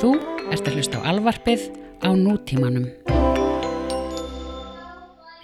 [0.00, 0.14] Þú
[0.48, 1.64] ert að hlusta á alvarpið
[2.00, 2.86] á nútímanum.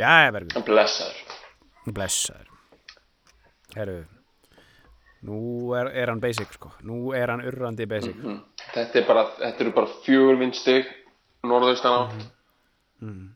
[0.01, 0.63] Já, verður.
[0.65, 1.35] Blessaður.
[1.85, 2.47] Blessaður.
[3.75, 3.97] Herru,
[5.29, 5.41] nú
[5.77, 6.71] er, er hann basic, sko.
[6.89, 8.17] Nú er hann urrandi basic.
[8.17, 8.39] Mm.
[8.71, 10.89] Þetta, er bara, þetta eru bara fjögur vindstig
[11.45, 12.25] norðaustan átt.
[13.05, 13.27] Mm.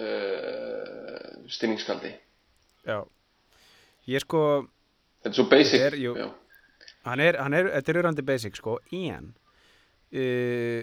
[0.00, 2.14] Uh, stinningskaldi.
[2.88, 3.02] Já.
[4.08, 4.46] Ég sko,
[5.20, 5.76] Þetta er svo basic.
[5.84, 6.16] Þetta er, jú.
[6.16, 6.30] Já.
[7.10, 9.34] hann er, hann er, þetta er urrandi basic, sko, en
[10.14, 10.82] uh,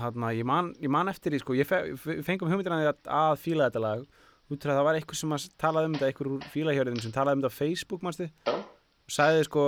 [0.00, 3.38] hann ég man, ég man eftir því, sko, ég fe, fe- fengum hugmyndina að, að
[3.42, 4.04] fíla þetta lag
[4.50, 7.12] út frá að það var eitthvað sem að talaði um þetta eitthvað úr fílahjörðin sem
[7.14, 8.54] talaði um þetta á Facebook, manstu Já.
[8.54, 9.64] og sagði sko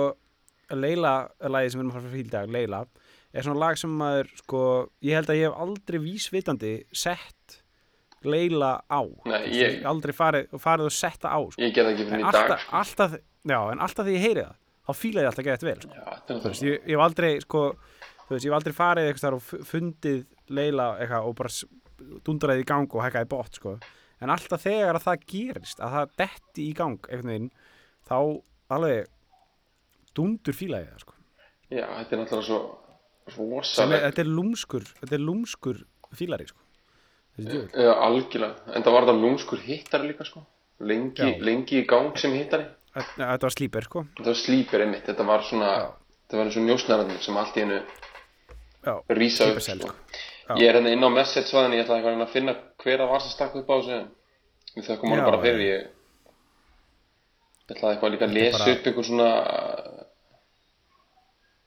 [0.73, 1.11] Leila,
[1.43, 2.79] lagið sem við erum að fara að fíla í dag, Leila
[3.33, 4.61] er svona lag sem maður sko,
[5.03, 7.59] ég held að ég hef aldrei vísvitandi sett
[8.23, 11.59] Leila á Nei, ég- aldrei farið, farið og sett það á sko.
[11.63, 12.37] Ég það ekki fyrir en, í dag.
[12.39, 13.17] alltaf, alltaf,
[13.51, 15.91] já, en alltaf því ég heyri það þá fíla ég alltaf gett vel sko.
[15.91, 17.63] Já, ég, ég hef aldrei sko,
[18.27, 21.49] þú veist, ég hef aldrei farið eitthvað þar og fu- fundið Leila eitthvað og bara
[21.49, 21.65] s-
[22.25, 23.77] dundraði í gang og hækkaði bótt sko.
[24.21, 27.49] en alltaf þegar að það gerist að það detti í gang veginn
[28.07, 29.07] þá alveg
[30.15, 31.13] dundur fíla ég það sko.
[31.73, 32.61] Já, þetta er náttúrulega svo
[33.23, 34.01] Sem er, rosaleg.
[34.03, 34.83] þetta er lúmskur
[35.23, 35.77] lúmskur
[36.13, 36.59] fílari sko.
[37.39, 38.55] Já, algjörlega.
[38.75, 40.43] En það var það lúmskur hittari líka, sko.
[40.83, 42.67] Lengi, lengi í gang sem hittari.
[42.93, 44.03] þetta var slíper sko.
[44.17, 45.05] Þetta var slíper einmitt.
[45.07, 45.87] Þetta var svona, Já.
[46.27, 47.79] þetta var eins og njósnararnir sem allt í hennu
[48.85, 49.89] já, rísa upp, sko.
[50.43, 50.55] Já.
[50.59, 52.53] Ég er hérna inn á message svæðinu, ég ætla eitthvað að að finna
[52.83, 53.99] hver það var sem stakk upp á þessu.
[54.75, 55.81] Við þökkum honum bara fyrir, ég
[57.71, 59.29] ætlaði eitthvað líka að lesa bara- upp einhver svona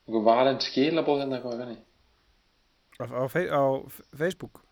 [0.06, 1.76] einhver valend skilabóð hérna eitthvað,
[3.00, 3.62] á, á, á
[4.16, 4.62] Facebook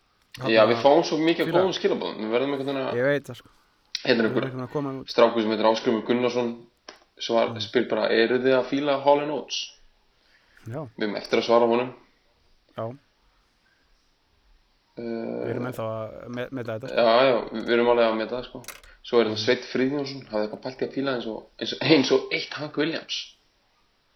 [0.51, 3.37] Já, við fáum svo mikið góðum skilabóðum, við verðum einhvern veginn að, ég veit það
[3.39, 3.49] sko.
[4.03, 4.47] hérna er einhver
[4.85, 6.49] að strákur sem heitir Áskrumur Gunnarsson
[7.17, 7.59] svar, Mm.
[7.63, 9.71] spyr bara, eru þið að fíla Hall Oates?
[10.67, 11.93] já, Við erum eftir að svara honum.
[12.75, 12.85] Já,
[14.95, 18.45] við erum ennþá að me- meta þetta já, já, við erum alveg að með það,
[18.49, 18.61] sko.
[19.05, 21.81] Svo er þetta Sveit Friðjónsson, hafði eitthvað pælt í að fíla eins og, eins og,
[21.93, 23.17] eins og eitt Hank Williams.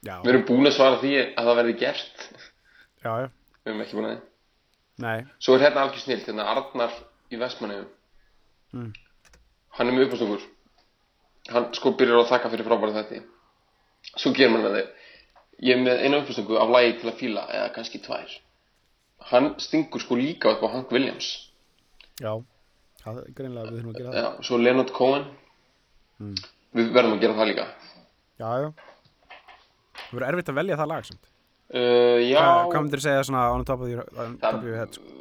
[0.08, 2.24] já, Við erum búin að svara því að það verði gert.
[3.04, 3.28] já, já,
[3.60, 4.22] Við erum ekki búin að því.
[5.06, 6.96] nei Svo er hérna algjör snilt, hérna Arnar
[7.30, 7.90] í Vestmanniðum.
[8.74, 8.94] Mm.
[9.78, 10.42] Hann er með uppástungur.
[11.50, 13.22] Hann sko byrjar að þakka fyrir frábæra þetta.
[14.18, 14.90] Svo gerir hann það.
[15.62, 18.34] Ég er með eina uppástungu af lagi til að fíla, eða kannski tvær.
[19.30, 21.28] Hann stingur sko líka upp á Hank Williams.
[22.20, 22.34] Já,
[23.04, 24.22] það er greinlega við þurfum að gera það.
[24.24, 25.28] Já, svo Leonard Cohen.
[26.20, 26.36] Mm.
[26.80, 27.68] Við verðum að gera það líka.
[28.40, 28.70] Já, já.
[30.00, 31.32] Það verður erfitt að velja það lag samt.
[31.70, 34.80] Uh, já, Hvað, myndir þú segja svona on top of your, on top of your
[34.80, 34.96] head?
[34.98, 35.20] Sko?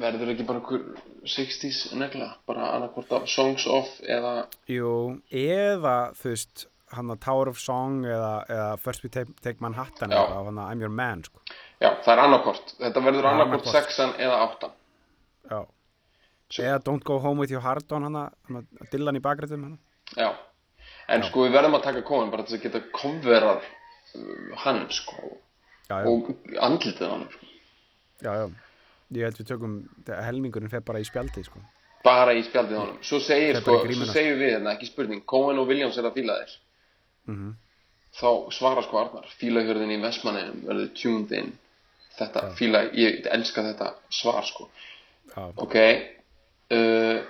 [0.00, 0.84] verður ekki bara einhver
[1.28, 2.34] 60s negla.
[2.48, 4.46] Bara annarkvort af Songs of eða...
[4.70, 4.92] Jú,
[5.30, 10.14] eða þú veist, hann að Tower of Song eða, eða First We Take, take Manhattan
[10.14, 11.42] eða hann að I'm Your Man, sko.
[11.80, 12.74] Já, það er annarkvort.
[12.80, 13.68] Þetta verður Já, annaðhvort.
[13.72, 14.72] sexan eða áttan.
[15.50, 15.60] Já.
[16.50, 19.78] Svo- Eða Don't Go Home With Your Heart On að Dylan í bakrættum hann.
[20.16, 20.32] Já.
[21.08, 25.38] En sko við verðum að taka Cohen bara til að geta konverar uh, hann sko
[25.90, 26.28] Já, já, og
[26.62, 27.46] andlitið hann sko.
[28.22, 28.50] já, já.
[29.10, 29.72] Ég held við tökum,
[30.06, 31.58] helmingurinn fer bara í spjaldi, sko.
[32.04, 32.92] bara í spjaldið hann.
[33.02, 34.12] Svo segir sko, svo grímuna.
[34.12, 36.54] segir við hérna, ekki spurning, Cohen og Williams er að fíla þér.
[37.26, 37.54] Mhm.
[38.20, 41.52] Þá svara sko Arnar, fílahjörðin í Vestmanneum verður tuned in.
[42.18, 44.66] Þetta, fíla, ég elska þetta svar sko.
[45.30, 45.76] Já, Ok,
[46.74, 47.20] uh,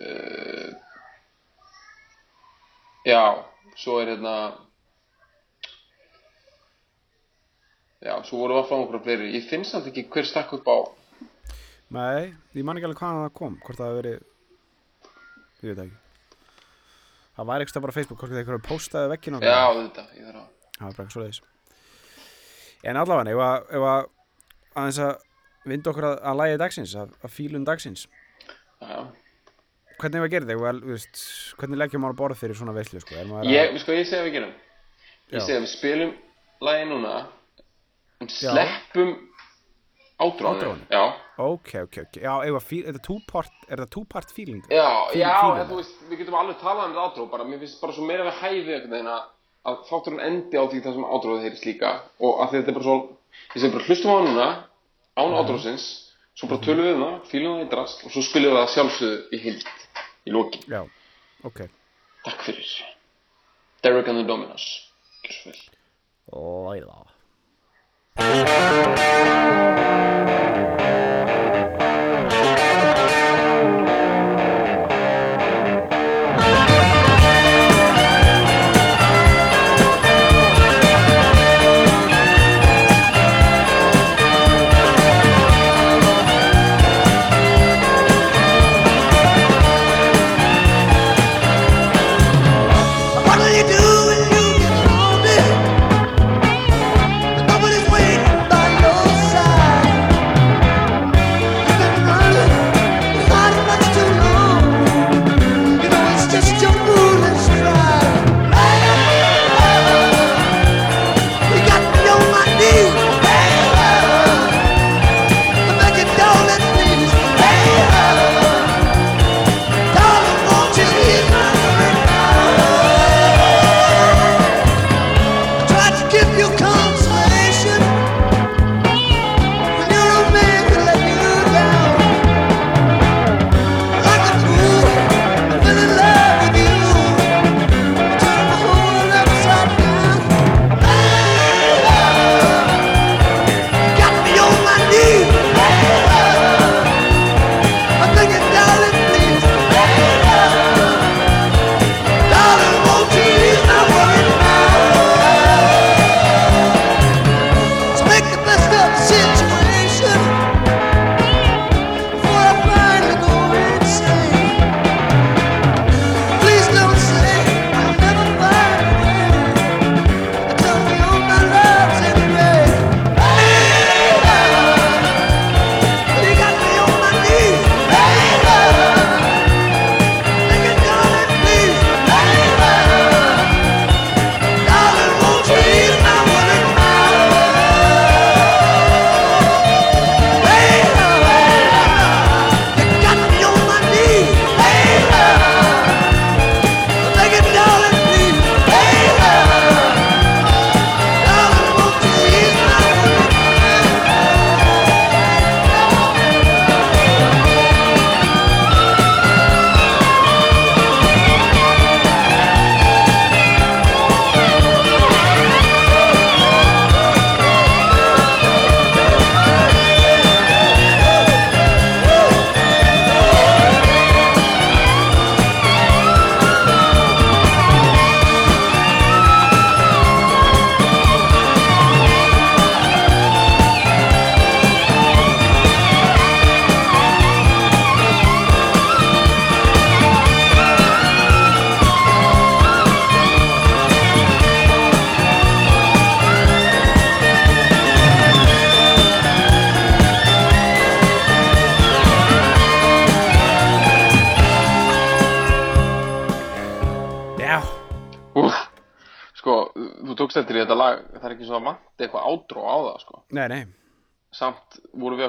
[0.00, 0.70] uh,
[3.04, 3.22] já,
[3.76, 4.34] svo er hérna,
[8.00, 9.32] já, svo voru að fá okkur fleiri.
[9.36, 10.78] Ég finn samt ekki hver stakk upp á,
[11.88, 14.18] Nei, ég man ekki alveg hvaðan það kom Hvort það hafi verið
[15.58, 15.96] Ég veit ekki.
[17.38, 20.42] Það var eitthvað bara á Facebook Hvort það eitthvað postaði vekkinu já, þetta, ég þarf
[20.42, 21.40] að, Það var bara eitthvað svoleiðis
[22.84, 24.10] En allavega, ef að, ef að
[24.78, 25.16] aðeins að
[25.68, 28.04] vinda okkur að, að lægi dagsins að, að fílun dagsins
[28.80, 29.00] já.
[29.98, 31.22] Hvernig var að gera þetta?
[31.58, 33.16] Hvernig leggjum maður borð fyrir svona veislu sko?
[33.18, 34.52] Er Ég, sko, ég segi að við gerum.
[35.34, 36.12] Ég segi að við spilum
[36.68, 37.14] lagi núna,
[38.22, 38.52] Já.
[38.52, 39.16] sleppum?
[40.90, 41.02] Já,
[41.38, 42.96] Ok, ok, ok Já, að fíl, er
[43.68, 44.62] Er þetta two-part feeling?
[44.70, 47.80] já, Fíl- já, þú veist, við getum alveg talað um þetta átró, bara mér finnst
[47.82, 49.22] bara svo meira við hæfi einhvern veginn að,
[49.66, 51.90] að þátturinn endi á því það sem átróið heyrist líka
[52.20, 52.96] og að þetta er bara svo,
[53.54, 54.48] ég segi bara hlustum á það núna,
[55.18, 55.38] án Mhm.
[55.40, 55.84] átrósins,
[56.34, 58.72] svo bara tölum við um það, fílum það í drast og svo spilum við það
[58.74, 59.66] sjálfsögðu í hild,
[60.26, 60.62] í lokin.
[60.68, 60.82] Já,
[61.44, 61.68] ok
[62.24, 62.70] Takk fyrir.
[63.82, 64.64] Derek and the Dominos.
[65.22, 66.82] Gjörðu svo vel.
[66.82, 67.06] Læla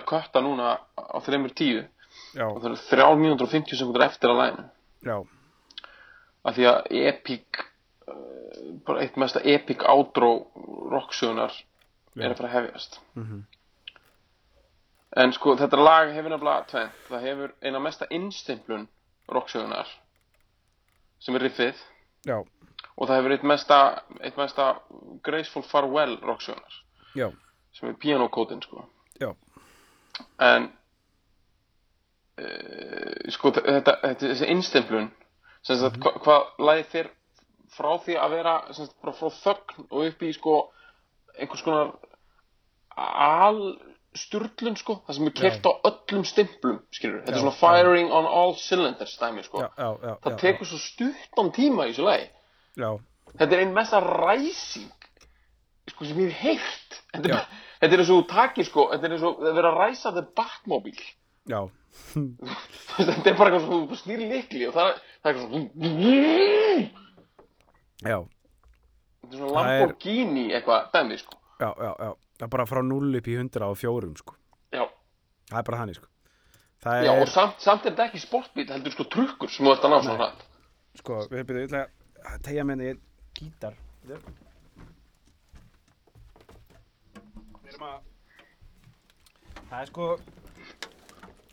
[0.09, 1.83] kötta núna á þreymur tíu
[2.35, 4.65] já, og það eru þrjár mínútur og 50 sekundur eftir að læginu.
[5.05, 5.17] já,
[6.49, 7.63] Af því að epic,
[8.07, 10.29] uh, bara eitt mesta epic átró
[10.93, 11.51] rocksögunar
[12.15, 12.99] er að fara að hefjast.
[13.15, 13.41] Mhm.
[15.17, 16.91] En sko, þetta lag hefur nefnilega tvent.
[17.09, 18.87] Það hefur eina mesta innstimplun
[19.29, 19.87] rocksögunar
[21.19, 21.75] sem er riffið
[22.25, 22.37] já,
[22.97, 23.79] og það hefur eitt mesta,
[24.21, 24.67] eitt mesta
[25.23, 26.77] graceful farewell rocksögunar
[27.17, 27.27] já,
[27.73, 28.85] sem er pianokótin sko.
[29.19, 29.33] já,
[30.39, 30.69] En
[32.39, 35.09] uh, sko, þe- þetta, þetta, þessi innstimplun
[35.67, 37.09] sem sagt, hva, hvað lagið þér
[37.75, 40.55] frá því að vera sagt, bara frá þögn og upp í sko
[41.39, 41.91] einhvers konar
[42.99, 43.59] al
[44.17, 48.09] sturlun sko, það sem er kert á öllum stimplum, skilur þetta Já, er svona firing
[48.15, 51.91] on all cylinders dæmi sko, já, já, já, það já, tekur svo stuttan tíma í
[51.93, 52.25] þessu lagi,
[52.81, 52.89] já,
[53.35, 54.89] þetta er einn mesta ræsing
[55.93, 56.97] sko sem ég hef heyrt.
[57.13, 57.37] Þetta Já.
[57.39, 59.79] er, þetta er eins og takir sko, þetta er eins og það er verið að
[59.83, 61.07] ræsa the Batmobile.
[61.49, 61.61] Já,
[62.99, 64.91] þetta er bara eitthvað svona, þú snýr likli og það,
[65.23, 65.69] það er eitthvað svona
[68.09, 68.19] já,
[69.19, 71.39] þetta er svona Það er- Lamborghini eitthvað dæmi sko.
[71.59, 74.35] Já, já, já, það er bara frá 0 upp í 100 á fjórum, sko,
[74.71, 74.85] já,
[75.51, 76.07] það er bara þannig, sko.
[76.79, 79.73] Það já er, og samt, samt er þetta ekki sportbíl heldur sko trukkur sem þú
[79.73, 80.45] ert að ná svona hrætt
[81.01, 81.81] sko, við ég ætla
[82.29, 82.93] að tegja með því
[83.39, 83.75] gítar.
[84.07, 84.15] Bíddu.
[84.15, 84.48] Við
[87.79, 87.99] erum að,
[89.69, 90.07] það er sko,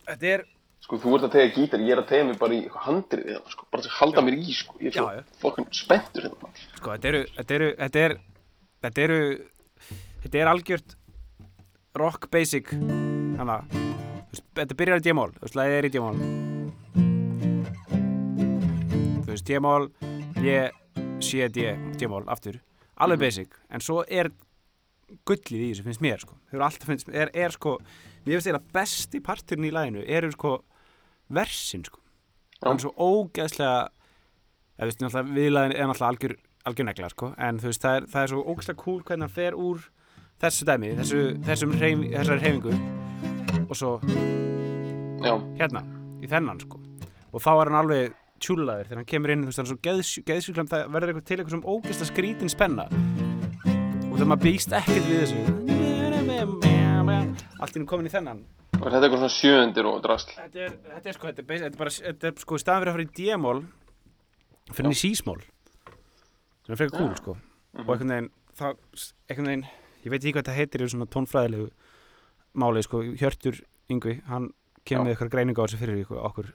[0.07, 0.45] þetta er,
[0.87, 3.53] sko þú ert að tegja gítar, ég er að tegja mig bara í handrið hérna
[3.55, 4.77] sko, bara til að halda mér í sko.
[4.81, 5.25] Ég er svo Já, já.
[5.43, 8.17] fokkin spenntur hérna sko, þetta eru, þetta eru, þetta er,
[8.87, 9.21] þetta eru,
[10.25, 10.97] þetta er algjört
[11.97, 13.63] rock basic, þannig að,
[14.61, 16.19] þetta byrjar í D-mól, þú veist, lagið er í D-mól.
[19.25, 19.87] Þú veist, D-mól,
[20.45, 20.77] ég,
[21.25, 22.59] C, D, D-mól, aftur,
[23.01, 24.29] alveg basic, en svo er
[25.29, 26.37] gullið í þessu, finnst mér, sko.
[26.51, 27.77] Þau eru alltaf finnst, er, er sko,
[28.27, 30.57] mér finnst eiginlega besti parturinn í laginu, eru sko,
[31.37, 32.03] versin, sko.
[32.65, 33.87] Hann er svo ógeðslega,
[34.79, 35.05] eða, veist,
[35.37, 36.37] viðlagin er náttúrulega algjör,
[36.67, 39.37] algjör negla, sko, en þú veist, það er, það er svo ógeðslega cool hvernig hann
[39.37, 39.89] fer úr
[40.43, 42.77] þessu dæmi, þessu, þessum hreyf, þessari hreyfingu.
[43.67, 43.97] Og svo
[45.23, 45.83] já, hérna,
[46.23, 46.81] í þennan sko.
[47.33, 49.83] Og þá er hann alveg tjúlaður þegar hann kemur inn, þú veist, hann er svo
[49.87, 52.91] geðs, geðsjúklam það verður eitthvað til eitthvað sem ógeðslega skrítin spenna
[54.17, 55.41] og þegar maður býst ekkert við þessu.
[57.61, 58.39] Allt í nú komin í þennan.
[58.77, 60.31] Og þetta er eitthvað svona sjöundir og drasl.
[60.39, 62.81] Þetta er, þetta er sko, þetta er, þetta er bara, þetta er sko í staðan
[62.83, 63.61] fyrir að fara í D-mól
[64.71, 67.37] fyrir hann í C-smól sem er frekar cool sko.
[67.77, 68.67] Og einhvern veginn, þá,
[69.29, 71.69] einhvern veginn ég veit ekki hvað þetta heitir í svona tónfræðilegu
[72.57, 73.61] máli sko, Hjörtur
[73.93, 74.49] Yngvi, hann
[74.89, 76.53] kemur með eitthvað greiningu á þessu fyrir ykkur, okkur.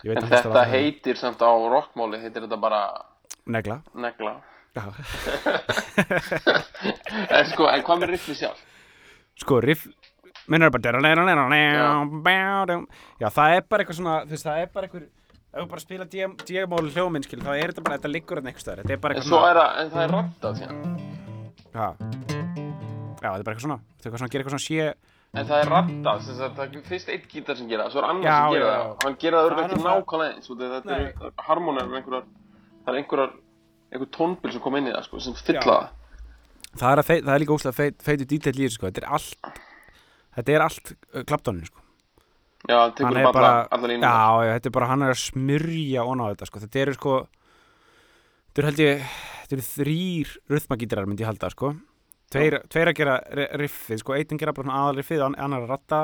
[0.00, 0.72] Ég veit en þetta það.
[0.72, 2.84] heitir samt á rockmáli heitir þetta bara
[3.52, 3.82] negla.
[3.92, 4.38] Negla.
[7.36, 8.60] en sko, en hvað með riffið sjálf?
[9.40, 9.82] sko, riff
[10.50, 10.82] minnur bara
[13.22, 15.04] já, það er bara eitthvað svona þú veist, það er bara eitthvað
[15.56, 18.64] ef þú bara spila D-mól hljóminn skil, þá er þetta bara, þetta liggur hann eitthvað
[18.82, 20.78] þetta er bara En eitthvað svo svona er en það er rattað síðan.
[21.76, 21.88] Já, já,
[23.16, 24.78] þetta er bara eitthvað svona þetta er eitthvað svona, gera eitthvað svona sé
[25.36, 28.00] En það er rattað, sem sagt, það er fyrst eitt gítar sem gera það, svo
[28.00, 28.78] er annar Já, sem gera já, það.
[28.86, 28.90] já.
[29.04, 31.10] Hann gera það er örugglega ekki nákvæmlega eins, af þetta eru
[31.48, 32.24] harmonar og einhverjar
[32.86, 33.30] Það er einhverjar,
[33.92, 35.88] einhver tónbil sem kom inn í það, sko, sem fylla það
[36.76, 38.90] það er, að feit, það er líka óslega feit, feitu dítill í þessu sko.
[38.90, 39.50] þetta er allt
[40.36, 41.82] þetta er allt uh, klappdónin sko.
[42.66, 43.52] Já, hann tekur er bara,
[43.86, 46.62] línur já, þetta er bara hann er að smyrja ón á þetta sko.
[46.64, 47.16] þetta eru sko
[48.50, 49.04] þetta eru held ég
[49.46, 51.74] þetta eru þrýr ruthmagítarar myndi ég halda sko.
[52.34, 54.16] tveir, tveir að gera ri- riffið sko.
[54.18, 56.00] einn gera bara svona aðal riffið annar að ratta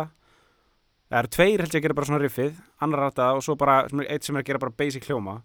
[1.12, 3.56] það eru tveir held ég að gera bara svona riffið annar að ratta og svo
[3.58, 5.40] bara eitt sem er að gera bara basic hljóma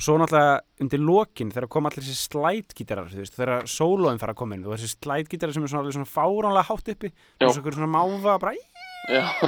[0.00, 4.56] og svo náttúrulega undir lokin þegar kom allir þessi slætgítarar þegar sólóin fara að koma
[4.56, 7.44] inn og þessi slætgítarar sem er svona, svona fáránlega hátt uppi Já.
[7.44, 8.54] og svo svona máfa bara,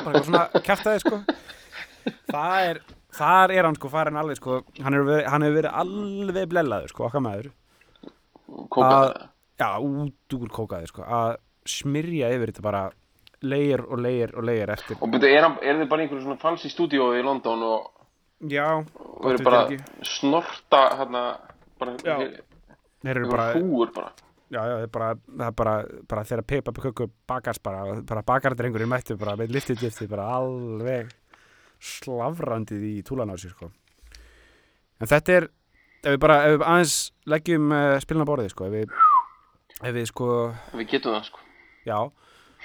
[0.05, 1.23] bara svona kjaftaði sko.
[2.29, 2.83] Það er
[3.17, 4.61] þar er hann sko farin alveg sko.
[4.83, 7.51] Hann hefur verið, alveg blellaður sko okkar maður.
[8.77, 9.29] Að-
[9.63, 11.05] já út úr kókaði sko.
[11.07, 11.37] Að
[11.69, 12.85] smyrja yfir þetta bara
[13.43, 14.97] leir og leir og leir eftir.
[15.01, 18.02] Og byrju, er, er þið bara í einhverju svona fancy stúdíói í London og,
[18.51, 19.63] já og eru bara
[20.07, 21.23] snorta hérna
[21.83, 24.13] þeir eru bara húur bara.
[24.53, 25.75] Já, já, það er bara, það er bara,
[26.11, 31.15] bara þegar Peppa Kökku bakast bara, bara bakardrengurinn mættu bara með liftið liftið bara alveg
[31.83, 33.71] slafrandið í túlan á sér, sko.
[35.01, 35.47] En þetta er,
[36.05, 36.97] ef við bara, ef við aðeins
[37.33, 38.93] leggjum uh, spilin á borðið, sko, ef við,
[39.81, 40.29] ef við, sko,
[40.77, 41.49] Við getum það, sko.
[41.89, 41.99] Já,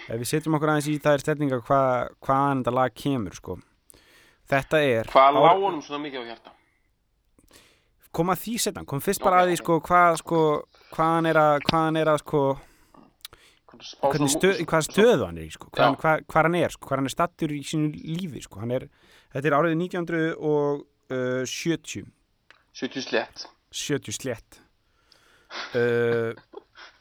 [0.03, 3.57] ef við setjum okkur aðeins í það er stefninga hvað, hvaðan þetta lag kemur, sko.
[4.47, 5.03] Þetta er...
[5.11, 6.49] Hvað lág honum svona mikið á hjarta?
[8.17, 10.37] kom að því setna, kom fyrst bara að því sko hvað sko
[10.95, 12.39] hvað hann er að hvað hann er að sko
[13.77, 16.97] stöð, hvað stöðu hann er í sko, hvað, hann- hvað, hvað hann er sko, hvað
[16.97, 18.83] hann er stattur í sínu lífi sko, hann er,
[19.35, 22.07] þetta er árið 1970
[22.77, 23.45] 70 slétt.
[23.73, 24.59] 70 slett
[25.77, 26.31] uh,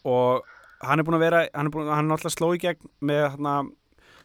[0.04, 0.44] og
[0.84, 3.22] hann er búin að vera hann er, búin, hann er náttúrulega sló í gegn með
[3.36, 3.54] hana,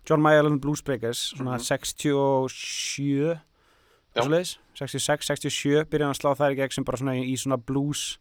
[0.10, 1.66] John Mayall and Bluesbreakers svona Mhm.
[1.68, 3.40] 67
[4.16, 4.24] Já.
[4.26, 7.58] svoleiðis, 66, 67 byrjaði að slá þær í gegn sem bara svona í, í svona
[7.58, 8.18] blues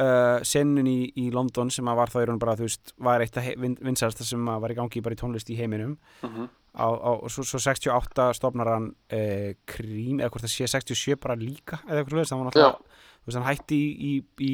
[0.00, 3.20] uh, sennun í, í London sem að var þá í raun bara þú veist, var
[3.24, 6.48] eitt að vinsarsta sem að var í gangi bara í tónlist í heiminum Mhm.
[6.76, 11.16] á, á, og svo, svo 68 stofnar hann uh, Cream, eða hvort það sé 67
[11.20, 12.20] bara líka, eða eitthvað
[12.50, 12.78] náttúrulega
[13.20, 14.50] þú veist, hann hætti í, í,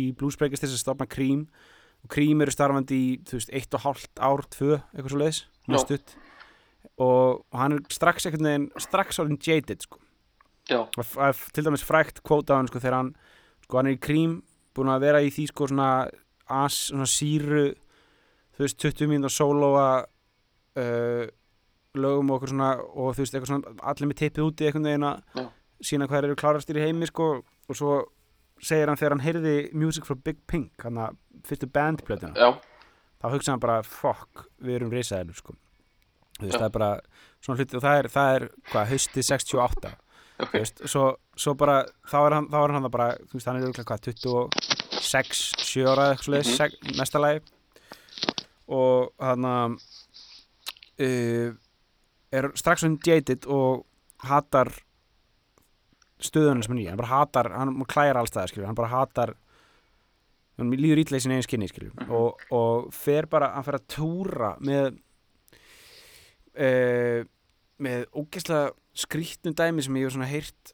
[0.61, 1.47] til þess að stopna Cream
[2.05, 5.19] og Cream eru starfandi í, þú veist, eitt og hálft ár, tvö, eitthvað svo
[6.97, 10.01] og, og hann er strax einhvern veginn, strax orðin jaded sko.
[11.55, 13.17] til dæmis frækt kvóta á hann, sko, þegar hann
[13.65, 14.39] sko, hann er í Cream,
[14.75, 15.91] búin að vera í því sko, svona,
[16.49, 17.67] as, svona síru
[18.59, 19.89] veist, 20 mínútur sólóa
[20.81, 21.27] uh,
[21.97, 25.09] lögum og okkur svona, og þú veist, eitthvað svona allir með tippið úti einhvern veginn
[25.11, 25.47] að
[25.85, 27.97] sína hvað eru klárastir í heimi, sko og svo
[28.63, 32.49] segir hann þegar hann heyrði Music for Big Pink, hann að fyrstu bandplötuna, já,
[33.23, 35.55] þá hugsa hann bara fuck, við erum risaðilur, sko.
[36.37, 36.91] Þú veist, það er bara
[37.41, 39.93] svona hluti og það er, það er hvað, haustið 68
[40.37, 41.05] ok, þú veist, svo,
[41.41, 41.77] svo bara
[42.11, 44.03] þá er hann, þá er hann það bara, þú veist, hann er örugglega hvað,
[45.01, 46.51] 26, 7 ára eitthvað Mhm.
[46.51, 47.41] svoleiðis, mesta lagi.
[48.69, 49.77] Og hann að
[51.01, 51.55] uh,
[52.37, 53.85] er strax hann jaded og
[54.27, 54.73] hatar
[56.21, 59.35] stöðunum sem hann í, hann bara hatar hann klæjar allstæða, skilur, hann bara hatar
[60.59, 62.11] hann líður ítla í sinni eigin skinni, skilur Mhm.
[62.17, 64.97] og, og fer bara, hann fer að túra með
[66.57, 67.25] uh,
[67.83, 70.73] með ógeðslega skrýtnum dæmi sem ég hef svona heyrt.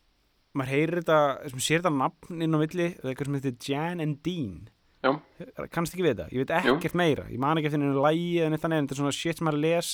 [0.55, 1.19] Maður heyrir þetta,
[1.51, 4.69] sem sér þetta nafn inn á milli, það er eitthvað sem heitir Jan and Dean.
[5.03, 5.17] Já.
[5.73, 6.75] kannast ekki við þetta, ég veit Jú.
[6.77, 7.25] ekkert meira.
[7.33, 9.47] Ég man ekki eftir henni lægi eða neitt þannig en þetta er svona shit sem
[9.49, 9.89] maður les.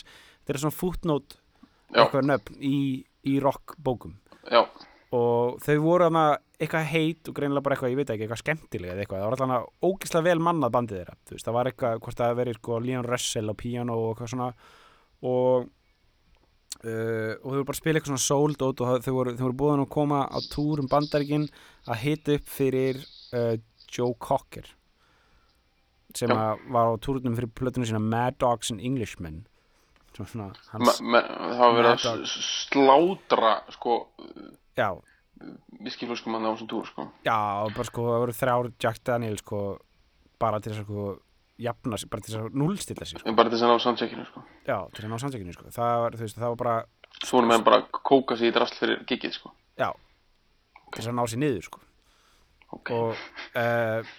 [0.45, 2.81] Þetta er svona footnote já, eitthvað nöfn í,
[3.25, 4.19] í rockbókum.
[4.53, 4.61] Já,
[5.17, 6.25] og þau voru þarna
[6.59, 9.37] eitthvað heit og greinilega bara eitthvað, ég veit ekki, eitthvað skemmtilega eða eitthvað, það var
[9.39, 12.79] alltaf ógeðslega vel mannað bandið þeirra, þú veist, það var eitthvað, hvort það verið sko
[12.85, 14.49] Leon Russell á piano og eitthvað svona.
[15.29, 15.69] Og
[16.85, 19.45] uh, og þau voru bara að spila eitthvað svona soul dot og þau voru, þau
[19.47, 21.49] voru búin að koma á túr um bandaríkin
[21.89, 23.01] að hita upp fyrir
[23.33, 23.55] uh,
[23.89, 24.75] Joe Cocker
[26.17, 29.47] sem var á túrunum fyrir plötunum sína Mad Dogs and Englishmen
[30.27, 34.01] svona hans, það var verið að slátra sko,
[34.79, 34.89] já,
[35.85, 37.07] viskiflöskum hann á þessum túr sko.
[37.27, 37.39] Já,
[37.75, 39.63] bara sko, það voru þrjár Jack Daniels sko,
[40.43, 41.09] bara til þess að sko
[41.59, 43.35] jafna sig, bara til þess að núlstilla sig sko.
[43.35, 44.45] bara til þess að ná samtsekkinu sko.
[44.67, 45.73] Já, til að ná samsækinu sko.
[45.75, 46.77] það var, þú veist, það var bara
[47.25, 49.53] svo erum við bara að kóka sig í drasl fyrir gigið sko.
[49.79, 49.91] já,
[50.89, 51.83] til þess að ná sér niður sko.
[52.79, 53.25] ok, og
[53.59, 54.15] uh,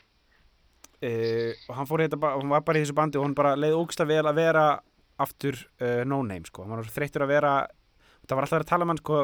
[1.07, 3.55] uh, og hann fór þetta bara, hann var bara í þessu bandi og hann bara
[3.59, 4.67] leið ógsta vel að vera
[5.19, 7.53] aftur uh, no name sko, hann var þreyttur að vera
[8.29, 9.19] það var alltaf að tala um hann sko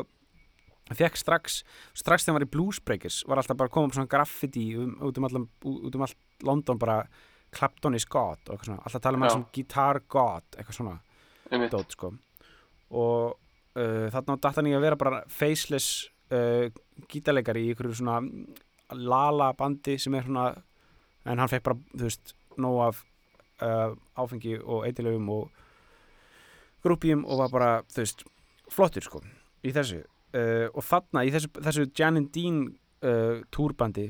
[0.86, 1.62] hann fekk strax,
[1.98, 4.94] strax þegar hann var í Bluesbreakers var alltaf bara að koma upp svona graffiti um,
[5.08, 7.00] út, um allan, út um allt London bara
[7.56, 11.70] Clapton is God og eitthvað svona, alltaf tala um hann sem Guitar God, eitthvað svona
[11.72, 12.12] dót sko.
[12.96, 13.34] Og
[13.80, 16.68] uh, þarna datt hann í að vera bara faceless uh,
[17.12, 18.20] gítarleikari í ykkur svona
[18.96, 20.50] lala bandi sem er svona
[21.26, 23.02] en hann fekk bara, þú veist, nóg af
[23.66, 25.64] uh, áfengi og eitilöfum og
[26.86, 28.24] grúpjum og var bara, þú veist,
[28.72, 29.22] flottur sko
[29.66, 30.04] í þessu.
[30.36, 32.64] Uh, og þarna í þessu, þessu Jan and Dean
[33.06, 34.10] uh, túrbandi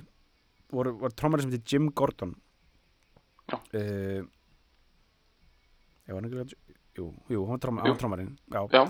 [0.74, 2.34] voru, var trómari sem heitir Jim Gordon.
[3.52, 3.60] Já.
[3.62, 4.26] uh,
[6.06, 6.56] Já, hann ekki
[6.96, 7.78] Jú, jú, hann var Jú.
[7.82, 8.84] hann var trómarinn Já, já,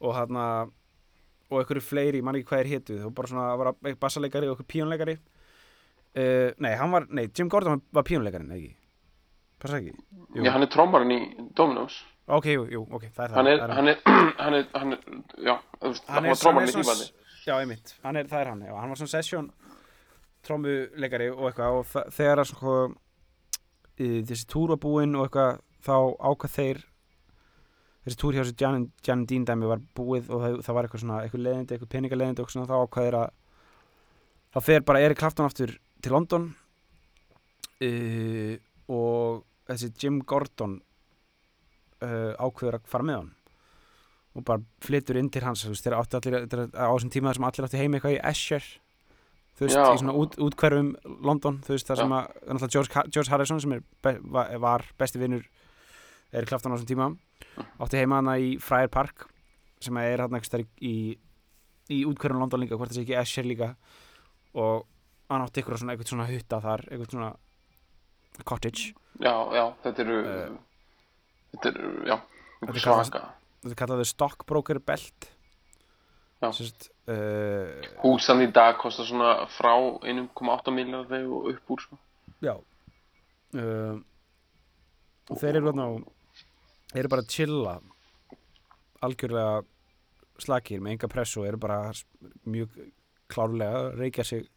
[0.00, 0.36] og hann
[1.50, 4.54] og einhverju fleiri, mann ekki hvað er hétu og bara svona, var einn bassaleikari og
[4.54, 8.70] einhver píónleikari uh, nei, hann var nei, Jim Gordon var, var píónleikarinn, ekki?
[9.60, 9.92] Passa ekki,
[10.38, 11.20] jú, já, hann er trómarinn í
[11.58, 11.98] Dominos
[12.36, 13.98] ok, jú, jú, ok, það er það hann er, það er, hann er,
[14.44, 15.00] hann er, hann er
[15.46, 17.08] já, þú veist, hann hann var trómarinn í hann svona,
[17.46, 19.50] já, einmitt, hann er, það er hann já, hann var svona session
[20.46, 22.94] trómuleikari og eitthvað og þegar að
[24.00, 25.96] í, þessi túr var búinn og eitthvað þá
[26.30, 26.80] ákvað þeir
[28.04, 31.04] þessi túr hjá þessi Jan, Jan Dean dæmi var búið og það, það var eitthvað
[31.04, 33.30] svona eitthvað leðindi, eitthvað peningaleðindi og svona þá ákvað þeir að
[34.50, 36.48] þá fer bara Erik Clapton aftur til London
[37.84, 38.54] uh,
[38.90, 40.80] og þessi Jim Gordon
[42.04, 43.30] uh, ákveður að fara með hann
[44.38, 47.38] og bara flyttur inn til hans veist, þeir áttu allir, er á þessum tíma þar
[47.40, 48.68] sem allir áttu heim eitthvað í Esher
[49.58, 49.86] þú veist, Já.
[49.90, 50.92] í svona út, útkverfum
[51.26, 54.14] London, þú veist, það sem að náttúrulega George, George Harrison sem er, be,
[54.62, 55.42] var, besti vinnur
[56.32, 57.08] Erik Clapton á þessum tíma.
[57.82, 59.26] Átti heima hana í Friar Park
[59.82, 61.18] sem er hann eitthvað í,
[61.90, 63.72] í útkverfum London líka, hvort það sé ekki Esher líka.
[64.54, 64.86] Og
[65.28, 67.30] hann átti eitthvað svona, eitthvað svona hutta þar eitthvað svona
[68.48, 68.94] cottage.
[69.20, 70.18] Já, já, þetta eru
[71.52, 72.16] þetta eru, já
[72.60, 73.22] Þetta er svaka
[73.60, 75.28] þetta er kallaði stockbroker belt.
[76.40, 76.48] Já.
[76.56, 79.74] Sest, uh, húsan í dag kostar svona frá
[80.08, 81.98] 1,8 miljardi og upp úr sko.
[82.40, 82.54] já.
[83.52, 84.00] Uh,
[85.28, 86.06] og þeir eru og
[86.94, 87.74] eru bara að chilla.
[89.04, 89.60] Algjörlega
[90.40, 91.92] slakir með enga press og eru bara
[92.48, 92.80] mjög
[93.30, 94.48] klárlega að reykja sig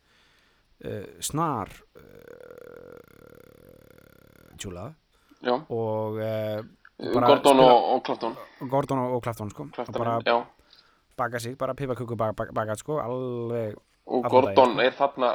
[0.85, 1.69] uh, snar
[4.57, 4.93] tjúla.
[5.67, 6.63] Og Bara
[7.11, 8.35] Gordon spila- og, og Clapton.
[8.69, 9.63] Gordon og, og Clapton sko.
[9.63, 10.45] Og Clapton, bara
[11.17, 14.85] baka sig, bara pipaköku bak, bak, bakað sko alveg, og Gordon daginn, sko.
[14.85, 15.31] er þarna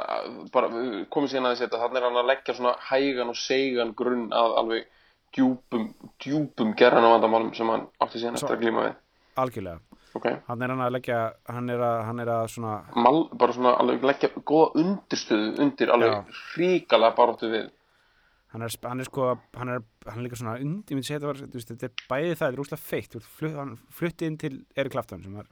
[0.53, 0.69] bara,
[1.13, 4.25] komið síðan að þessi þetta þarna er hann að leggja svona hægan og seigan grunn
[4.35, 4.87] að alveg
[5.35, 5.85] djúpum
[6.19, 8.97] djúpum gerðan á vandamálum sem hann átti síðan eftir að glíma við.
[9.39, 9.79] Algjörlega.
[10.17, 11.17] Ok, hann er hann að leggja,
[11.53, 15.91] hann er að, hann er að svona, Mal, bara svona alveg leggja góða undirstöðu undir
[15.93, 16.39] alveg Já.
[16.55, 17.67] hrikalega baróttu við
[18.53, 19.25] hann er, hann er sko
[19.57, 22.05] hann er, hann er líka svona und, ég myndi segja þetta var, veist, þetta er
[22.09, 23.17] bæði það, þetta er úslega feitt.
[23.39, 25.51] Flutt, hann flutti inn til Eric Clapton sem var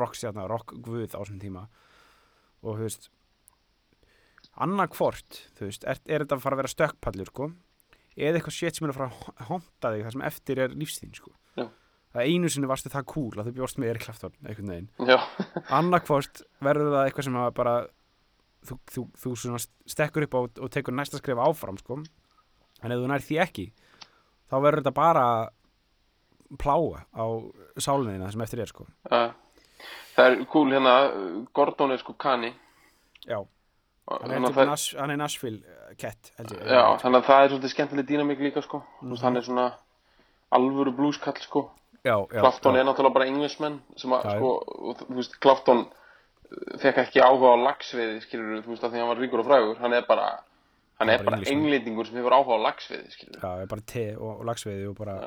[0.00, 1.66] rockstjarnar, rock guð á þessum tíma.
[2.62, 3.10] Og þú veist
[4.60, 7.50] annað hvort, þú veist, er, er þetta að fara að vera stökkpallur, sko
[8.20, 11.12] eða eitthvað shit sem er að fara að honta þig það sem eftir er lífsþín,
[11.16, 11.32] sko.
[11.56, 11.66] Já.
[12.14, 14.88] það einu sinni varstu það cool að þú bjóst með Eric Clapton, einhvern veginn.
[15.78, 17.74] Annarkvort verður það eitthvað sem að bara
[18.66, 22.02] þú, þú, þú stekkur upp á og, og tekur næsta skref áfram sko.
[22.82, 23.66] en ef þú nær því ekki
[24.50, 25.26] þá verður þetta bara
[26.58, 27.24] pláa á
[27.78, 28.86] sálinina sem eftir er sko.
[29.10, 29.30] uh,
[30.16, 30.94] það er cool hérna
[31.54, 32.52] Gordon er sko kani.
[33.26, 33.38] Já,
[34.10, 34.66] hann er, það...
[34.72, 35.60] Nash, hann er Nashville
[36.00, 36.64] held ég.
[36.64, 38.82] Já, þannig að það er svolítið skemmtileg dýnamík líka sko.
[39.00, 39.68] Þú veist, hann er svona
[40.56, 41.66] alvöru blueskall sko.
[42.00, 44.52] Já, já, Clapton já, er náttúrulega bara Englishman sem að sko,
[45.02, 45.82] þú veist, Clapton
[46.82, 49.48] fekk ekki áhuga á lagsveiði skilur þú veist, að því að hann var ríkur og
[49.48, 49.80] frægur.
[49.80, 50.28] Hann er bara,
[51.00, 54.30] hann er bara englendingur sem hefur áhuga á lagsveiði skilur já, er bara te og,
[54.36, 55.18] og lagsveiði og bara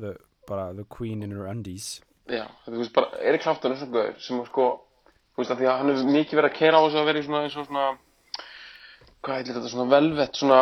[0.00, 0.14] the,
[0.48, 1.98] bara the queen in her undies.
[2.30, 4.68] Já, þú veist, bara, Erik Clapton er svona gauður sem sko,
[5.34, 7.20] þú veist, að því að hann hefur mikið verið að keira á þessu að vera
[7.20, 7.86] í svona, eins og svona
[9.20, 10.60] hvað heitir þetta, svona velvett svona,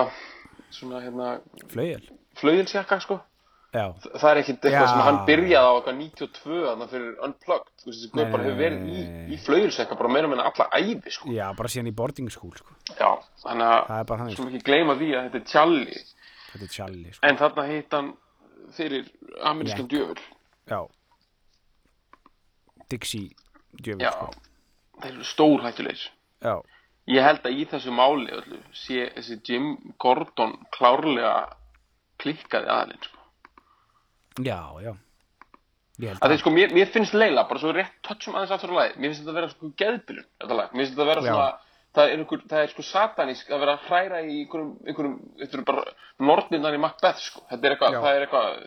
[0.74, 1.32] svona, hérna
[1.70, 2.06] flauel.
[2.40, 3.18] flauilsjakka sko
[3.74, 3.84] já,
[4.16, 4.90] það er ekkit eitthvað Já.
[4.90, 8.60] sem hann byrjaði á eitthvað 92 þarna fyrir Unplugged þú veist þessi guð bara hefur
[8.62, 9.02] verið í,
[9.34, 11.32] í flauilsekka bara meira meina alla ævi sko.
[11.36, 12.76] Já, bara síðan í boarding school sko.
[12.94, 13.10] já,
[13.42, 16.00] þannig að það bara hann sem ekki gleyma því að þetta er Charlie.
[16.52, 17.26] Þetta er Charlie sko.
[17.28, 18.10] en þarna heit hann
[18.78, 19.12] fyrir
[19.52, 20.24] amerískan djöfur
[20.72, 20.80] já.
[22.88, 23.28] Dixie
[23.84, 24.30] djöfur sko.
[25.02, 26.08] þeir eru stórhættulegir
[26.44, 26.56] já,
[27.12, 31.36] ég held að í þessu máli öllu sé þessi Jim Gordon klárlega
[32.18, 33.17] klikkaði aðalinn sko.
[34.44, 34.92] Já, já.
[35.98, 38.92] Að því sko, mér, mér finnst Leila bara svo rétt touchum aðeins aftur á lagi.
[38.98, 41.30] Mér finnst þetta að vera sko geðbylun þetta lag, mér finnst þetta að vera Já.
[41.32, 41.48] svona
[41.98, 45.58] það er, einhver, það er sko satanísk að vera að hræra í einhverjum, einhverjum þetta
[45.58, 45.84] eru bara
[46.30, 47.42] norninnar í Macbeth sko.
[47.50, 48.00] Þetta er eitthvað, Já.
[48.04, 48.60] það er eitthvað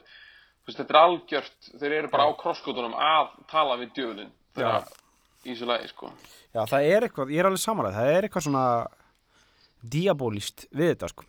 [0.71, 4.89] þetta er algjört, þeir eru bara á krosskótunum að tala við djöfulinn þegar
[5.41, 6.11] í þessu lagi sko.
[6.51, 8.65] Já, það er eitthvað, ég er alveg samanlega það er eitthvað svona
[9.95, 11.27] diabolist við þetta sko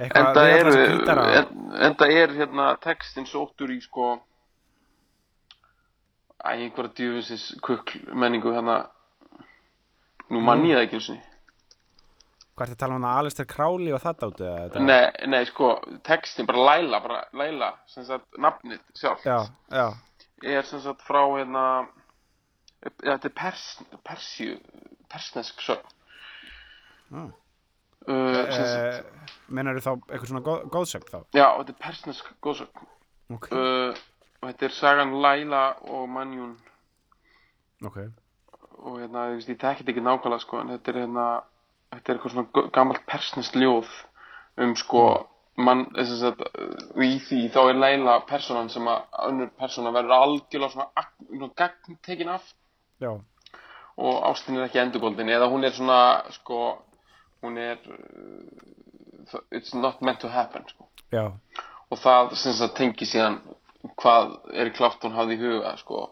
[0.00, 1.54] en það er, en,
[1.86, 4.14] en það er hérna textin sóttur í sko
[6.40, 8.82] æ, einhverja djöfusins kukl menningu hérna
[10.30, 11.26] nú mann ég það ekki einu sinni
[12.60, 14.80] hvað er þetta að tala um það Alistair Crowley og það þetta?
[14.84, 15.70] Nei, nei, sko,
[16.04, 19.38] textin, bara Laila, bara Laila, sem sagt, nafnið sjálf, já,
[19.72, 19.86] já,
[20.44, 21.62] er sem sagt frá, hérna,
[22.84, 23.64] ja, þetta er pers,
[24.04, 24.58] persju,
[25.08, 25.96] persnesk sögn.
[27.16, 27.30] Ah.
[28.10, 31.18] Uh, sagt, uh, mennar þá eitthvað svona góð, góðsögn þá?
[31.36, 32.88] Já, þetta er persnesk góðsögn.
[33.36, 34.00] ok, Uh,
[34.40, 36.54] og þetta er sagan Laila og Manjún,
[37.86, 37.98] ok,
[38.80, 41.26] og hérna, ég veist, ég tekki þetta ekki nákvæmlega, sko, en þetta er hérna,
[41.94, 43.90] þetta er eitthvað svona gammalt persnesk ljóð
[44.56, 45.04] um, sko,
[45.60, 50.16] mann, þess að uh, í því þá er Leila personan sem að önnur persóna verður
[50.16, 52.54] algjörlega svona, svona gagn tekin af.
[53.00, 53.12] Já,
[54.00, 56.00] og ástin er ekki endurgóldin eða hún er svona,
[56.40, 56.80] sko,
[57.42, 60.88] hún er, uh, it's not meant to happen, sko.
[61.90, 63.40] Og það það tengi síðan
[64.00, 66.02] hvað Erik Clapton hafði í huga, sko,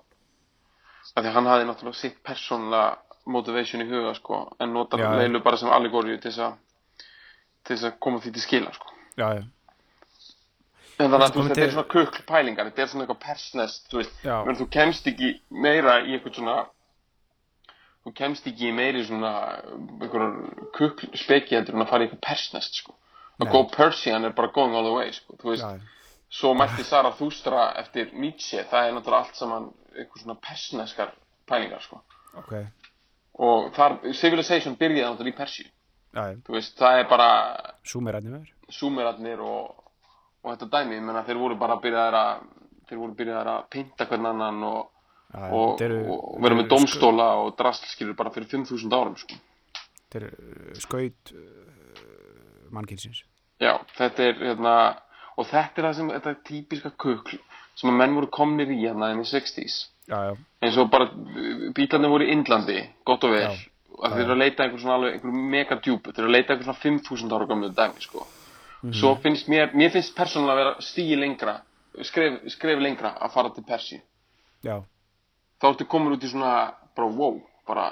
[1.14, 2.96] af því hann hafði náttúrulega sitt persónlega
[3.28, 5.10] motivation í huga, sko, en já.
[5.20, 8.96] Leilu bara sem allegóriu til þess að koma því til skila, sko.
[9.18, 9.44] já, já,
[10.98, 14.00] En þannig að þetta er svona kukl pælingar, þetta er svona eitthvað persnest, þú
[14.58, 16.56] þú kemst ekki meira í eitthvað svona,
[18.08, 19.32] þú kemst ekki í meiri svona,
[20.00, 22.96] einhverjar kukl speki heldur en að fara í eitthvað persnest, sko.
[23.38, 23.52] Að Nei.
[23.54, 27.12] go Persian er bara going all the way, sko, þú veist, já, svo mætti Sara
[27.14, 31.14] Þústra eftir Nietzsche, það er náttúrulega allt saman eitthvað svona persneskar
[31.48, 32.02] pælingar, sko.
[32.42, 32.54] ok,
[33.38, 37.28] Og þar, Civilization byrjaði náttúrulega í já, já, þú veist, það er bara
[38.34, 39.84] þér súmerarnir og,
[40.42, 42.46] og þetta dæmi, menna þeir voru bara byrjaðir að
[42.88, 44.88] þeir voru byrjaðir að pynta hvern annan og,
[45.34, 49.36] og, eru- og vera með eru domstóla og drastlskilur bara fyrir 5.000 árum sko.
[50.08, 53.24] Þetta er uh, skaut uh, mannkynnsins
[53.60, 54.74] já, þetta er hérna,
[55.36, 57.38] og þetta er það sem þetta er típiska kukl
[57.78, 61.10] sem að menn voru komnir í hérna inn í 60s Já, já, eins og bara
[61.76, 63.50] bílarnir voru í Indlandi, gott og vel.
[63.98, 66.68] Og þeir eru að leita einhver svona alveg mega djúpu, þeir eru að leita einhver
[66.70, 68.24] svona 5000 ára gamlu dæmi sko.
[68.94, 71.56] svo finnst mér, mér finnst persónulega að vera stígi lengra
[72.06, 74.00] skref, skref lengra að fara til Persíu.
[74.64, 74.78] Já,
[75.58, 76.52] þá ertu komin út í svona
[76.96, 77.88] bara wow, bara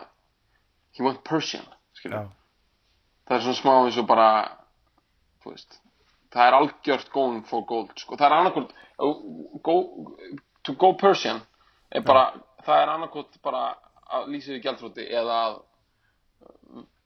[0.96, 1.66] he went Persian,
[1.98, 2.29] skilur já,
[3.26, 4.29] það er svona smá eins og bara
[5.42, 5.81] þú veist
[6.35, 8.16] það er algjört going for gold sko.
[8.16, 8.74] það er annarkvort
[9.66, 9.76] go,
[10.62, 11.42] to go Persian
[11.90, 12.29] er bara,
[12.66, 13.68] það er annarkvort bara
[14.16, 15.61] að lýsa við gjaldfróti eða að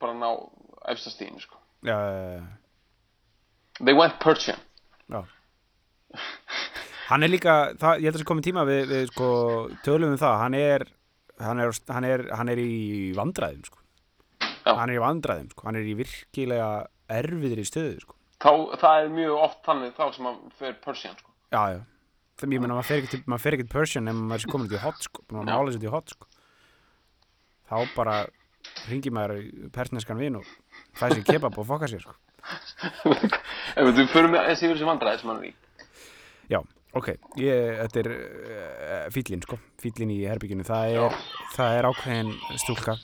[0.01, 0.29] bara ná
[0.92, 1.61] efstastíðinu sko.
[1.85, 2.44] já, já,
[3.81, 4.61] they went Persian
[5.09, 5.25] já.
[7.11, 9.29] Hann er líka, það, ég held að það sé komið tíma við, við sko,
[9.87, 10.87] tölum um það, hann er
[11.40, 13.79] hann er, hann er, hann er í vandræðum sko.
[14.68, 15.66] Hann er í vandræðum sko.
[15.66, 16.70] hann er í virkilega
[17.11, 18.16] erfiðri stöðu sko.
[18.40, 21.33] þá, það er mjög oft þannig þá sem að fer Persian sko.
[21.53, 21.81] já, já
[22.40, 25.25] þegar ég meina maður fer ekkert maður Persian ef maður er komin í hot sko,
[25.29, 26.29] að mála sér út í hot sko.
[27.70, 28.16] þá bara
[28.88, 30.49] ringi maður persneskan vin og
[30.99, 32.16] fæði sér kebab og fokka sér sko.
[33.81, 35.57] ef við förum með þessi yfir þessi vandræði sem hann er í
[36.51, 36.61] Já,
[36.98, 41.18] ok, ég, þetta er uh, fýllin, sko, fýllin í herbygginu, það er,
[41.55, 42.96] það er ákveðin stúlka,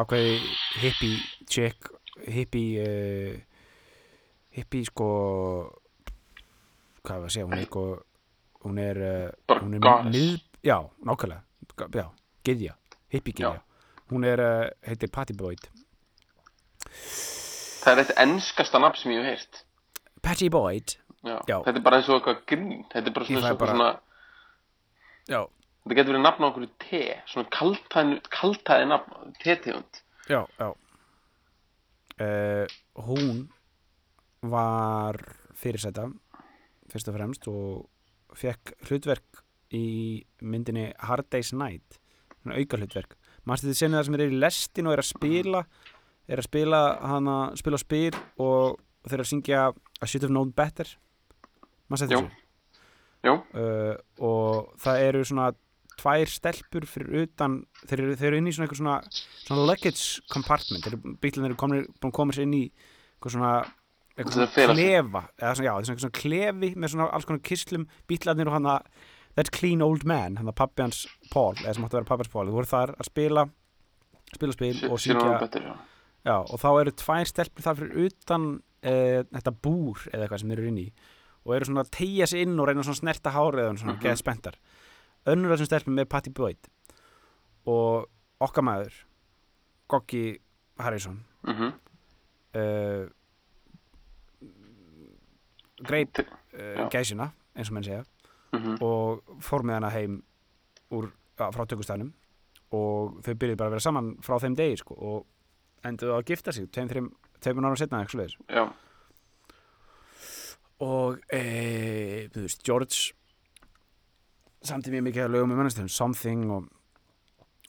[0.00, 0.38] ákveði
[0.80, 1.18] hippie
[1.52, 1.90] chick,
[2.32, 3.34] hippie, uh,
[4.56, 5.08] hippie, sko,
[7.02, 7.84] hvað var að segja, hún er, sko,
[8.64, 10.32] hún er, uh, hún er mið,
[10.64, 11.42] já, nákvæmlega,
[11.76, 12.06] ga- já,
[12.48, 12.76] gyðja,
[13.12, 13.60] hippie gyðja,
[14.14, 14.44] hún er,
[14.88, 15.68] heitir Patty Boyd,
[17.82, 19.62] það er eitt ennskasta nafn sem ég hef heyrt.
[20.22, 21.36] Patty Boyd, Já.
[21.48, 21.58] Já.
[21.62, 25.42] þetta er bara eins og eitthvað grín þetta er bara svona, svona, bara- svona
[25.82, 30.68] þetta getur verið nafn á okkur te svona kaltæði, kaltæði nafn tetegund Já, já.
[32.22, 32.66] Uh,
[33.02, 33.48] hún
[34.42, 35.16] var
[35.58, 36.04] fyrirsæta
[36.92, 39.42] fyrst og fremst og fekk hlutverk
[39.74, 41.98] í myndinni Hard Day's Night
[42.42, 43.16] svona auka hlutverk
[43.48, 45.62] mannstu þið senið það sem er í lestin og er að spila
[46.28, 46.82] er að spila
[47.12, 50.86] hana spila og spyr og þeir að syngja I should have known better
[52.12, 52.22] Jú.
[53.22, 53.92] Jú, uh,
[54.26, 55.52] og það eru svona
[56.00, 58.96] tvær stelpur fyrir utan þeir eru, þeir eru inn í svona eitthvað svona,
[59.44, 60.88] svona luggage compartment.
[61.22, 63.52] Þeir eru komin, koma sér inn í eitthvað svona
[64.16, 67.86] eitthvað svona klefa eða svona, já, svona, svona klefi með svona alls konar kislum.
[68.10, 68.90] Bílarnir og hann að
[69.38, 72.26] that clean old man, hann að pappi hans Paul, eða sem átti að vera pappi
[72.26, 73.46] hans Paul, þú voru þar að spila
[74.32, 75.62] spila spil og síðan syngja.
[75.62, 75.72] já.
[76.22, 80.54] Já, og þá eru tvær stelpur þar fyrir utan uh, þetta búr eða eitthvað sem
[80.54, 80.86] eru inn í
[81.44, 83.96] og eru svona að tegja sig inn og reyna svona að snerta hárið og svona
[83.96, 84.56] mm geða spenntar
[85.26, 86.68] önnur af þessum stelpum er Patty Boyd
[87.66, 88.08] og
[88.42, 88.92] okkar maður
[89.88, 90.38] Goggi
[90.78, 91.72] Harrison Mm
[92.54, 93.08] uh,
[95.82, 96.24] greip Já.
[96.84, 98.04] uh, gæsina eins og menn segja
[98.52, 98.74] Mhm.
[98.84, 100.18] og fór með hana heim
[100.92, 101.06] úr,
[101.40, 102.10] ja, frá tökustæðnum
[102.76, 105.26] og þau byrjuði bara að vera saman frá þeim degi sko, og
[105.88, 107.06] enduðu að gifta sig tveim, þreim,
[107.40, 108.36] tveimur ára setna eitthvað svoleiðis.
[108.52, 108.72] já,
[110.82, 111.42] og e,
[112.34, 113.12] þú veist, George
[114.62, 116.68] samti mjög mikið að lögum um mennastöðum Something og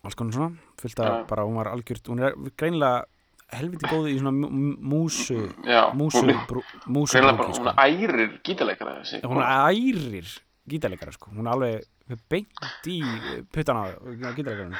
[0.03, 1.25] alls konar svona fullt að Já.
[1.29, 3.05] bara hún var algjört hún er greinilega
[3.53, 5.37] helviti góð í svona mú- mú- músu
[5.93, 6.25] músu,
[6.89, 7.73] músu hún sko.
[7.77, 8.99] ærir gítarleikara
[9.29, 10.27] hún ærir
[10.69, 11.31] gítarleikara sko.
[11.31, 12.99] hún er alveg beint í
[13.53, 14.75] puttana á gítarleikaranum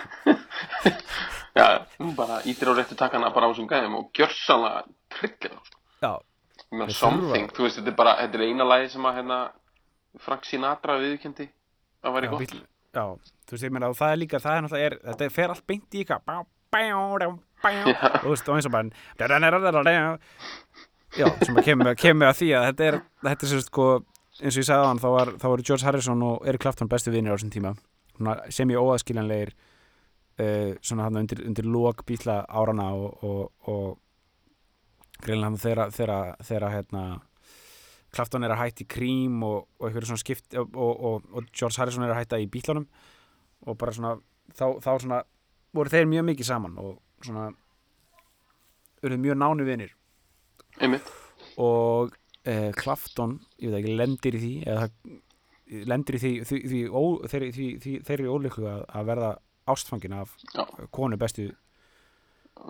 [1.58, 4.84] já, hún bara ítir á réttu takkana bara á þessum gæðum og gjörsanlega
[5.18, 5.78] tryggir þá sko.
[6.02, 6.14] já,
[6.74, 9.40] Þeir something, þú veist, þetta er bara þetta er eina lagi sem að hérna
[10.24, 11.48] Frank Sinatra viðkendi
[12.04, 12.42] það væri já, gott.
[12.44, 12.62] bíll,
[12.98, 13.06] já,
[13.48, 15.90] þú veist, ég meina og það er líka, það er náttúrulega, þetta fer allt beint
[15.94, 17.16] í ykkar og
[18.24, 20.18] þú veist, og eins og bara
[21.18, 23.88] já, sem að kemur, kemur að því að þetta er, þetta er sagt, sko,
[24.40, 26.92] eins og ég sagði á hann, þá, var, þá voru George Harrison og Eric Clapton
[26.92, 27.74] bestu vinir á þessum tíma.
[28.14, 33.86] Svona, sem ég óaðskiljanlegir uh, svona hann undir, undir lók bíla árana og, og, og
[35.24, 37.04] greinlega þeirra, þeirra, þeirra hérna
[38.14, 42.14] Clapton er að hætta í Cream og, og skipt og, og, og George Harrison er
[42.14, 42.86] að hætta í bílunum
[43.66, 44.16] og bara svona
[44.54, 45.22] þá, þá svona
[45.74, 47.50] voru þeir mjög mikið saman og svona
[49.04, 49.96] urðu mjög nánu vinir
[50.82, 51.10] einmitt,
[51.62, 52.14] og
[52.46, 54.88] eh, Clapton, ég veit ekki, lendir í því eða
[55.90, 59.34] lendir í því, því, því, ó, þeirri, því, því þeirri ólíku að, að verða
[59.74, 60.64] ástfangin af Já.
[60.94, 61.50] konu bestu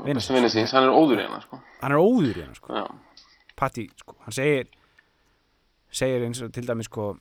[0.03, 1.59] Vinni síns, hann er óður í hana sko.
[1.81, 2.85] hann er óður í hann sko.
[3.55, 4.67] Patti, sko, hann segir
[5.93, 7.13] segir eins og til dæmis sko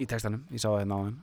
[0.00, 1.18] í textanum, ég sá það hérna á hann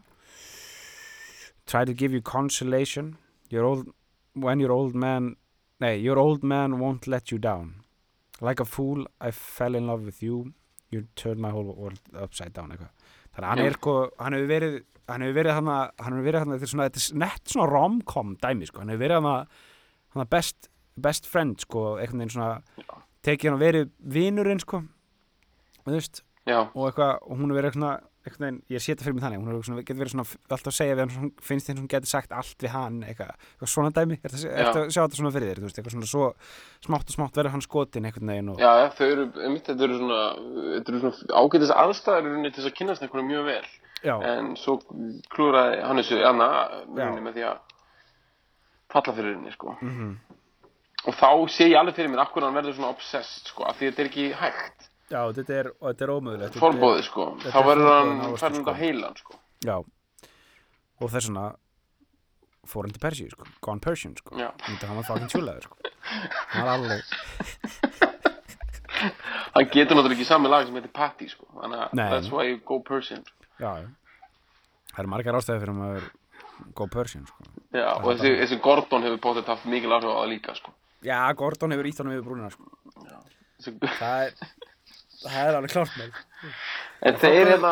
[1.67, 3.17] try to give you consolation.
[3.49, 3.87] Your old,
[4.33, 5.35] when your old man
[5.79, 7.83] nei, your old man won't let you down.
[8.41, 10.53] Like a fool I fell in love with you.
[10.89, 12.93] You turned my whole world upside down eitthvað.
[13.37, 14.75] þannig að hann er sko, hann hefur verið
[15.07, 17.67] hann hefur verið hann hann hefur verið hann þetta er svona, þetta er nett svona
[17.69, 19.51] rom-com dæmi sko, hann hefur verið hann
[20.23, 20.69] hann best,
[21.07, 22.61] best friend sko, einhvern veginn svona
[23.27, 24.83] tekið hann að verið vinurinn sko.
[25.83, 27.91] Og þú veist, og eitthvað og hún er verið svona,
[28.27, 30.71] einhvern veginn, ég sé þetta fyrir mig þannig hún er svona, getur verið svona, alltaf
[30.71, 33.71] að segja við hann svona, finnst þeim sem getur sagt allt við hann eitthvað, eitthvað
[33.73, 36.27] svona dæmi, er þetta að sjá þetta svona fyrir þér, þú veist, eitthvað svona svo
[36.87, 39.99] smátt og smátt verður hann skotin einhvern veginn og já, þau eru, einmitt, þetta eru
[40.01, 40.21] svona,
[40.81, 41.75] eru svona ágætis
[42.27, 43.63] rauninni til þess að kynast einhverju mjög vel.
[44.03, 44.77] já, En svo
[45.33, 46.51] klúraði hann þessu Anna
[46.91, 47.66] með því að
[48.93, 49.77] falla fyrir henni, sko.
[49.81, 50.17] mhm
[51.07, 53.85] Og þá sé ég alveg fyrir mér akkur hann verður svona obsessed, sko, af því
[53.91, 54.87] þetta er ekki hægt.
[55.13, 56.09] Já, þetta er, er
[56.49, 57.27] er- Forbóðið, sko.
[57.39, 58.47] þetta Þá er verður hann, færður sko.
[58.57, 59.37] þetta heilan, sko.
[59.63, 59.75] Já,
[60.99, 61.45] og þess vegna
[62.67, 64.49] fór hann til Persíu, sko, Gone Persian, sko Já.
[64.65, 65.77] Þetta hann var fucking tjúlaður, sko
[66.51, 67.03] Hann var alveg,
[69.55, 71.45] Hann getur náttúrulega ekki sami lag sem heitir Patty, sko.
[71.55, 73.23] Þannig að that's why you go Persian.
[73.61, 73.87] já, já
[74.91, 76.05] Það eru margar ástæði fyrir að maður
[76.77, 77.47] Go Persian, sko.
[77.75, 80.73] Já, og þessi, þessi Gordon hefur bóttið haft mikil áhrif á það líka, sko.
[81.05, 82.69] Já, Gordon hefur ítt honum yfir brúnina, sko.
[83.57, 84.51] Þessi, Það er,
[85.23, 86.19] það er alveg klárt með
[87.07, 87.71] en þeir hérna,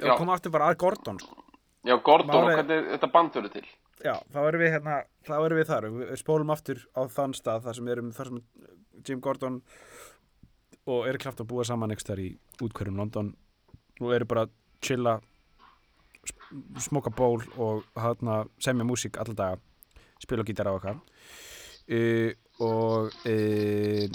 [0.00, 1.40] Já, koma aftur bara að Gordon, sko.
[1.84, 3.66] Já, Gordon og hvernig þetta band verður til.
[4.04, 5.86] Já, þá erum við hérna, þá erum við þar.
[5.98, 8.40] Við spólum aftur á þann stað þar sem erum, þar sem
[9.04, 9.58] Jim Gordon
[10.88, 12.28] og Eric Clapton búa saman ekki þar í
[12.64, 13.30] útkverjum London.
[14.00, 14.46] Og eru bara
[14.84, 15.18] chilla
[16.80, 19.58] smoka ból og hérna semja músík alla daga
[20.22, 21.00] spila á gítar á okkar.
[21.90, 24.06] Uh, og uh,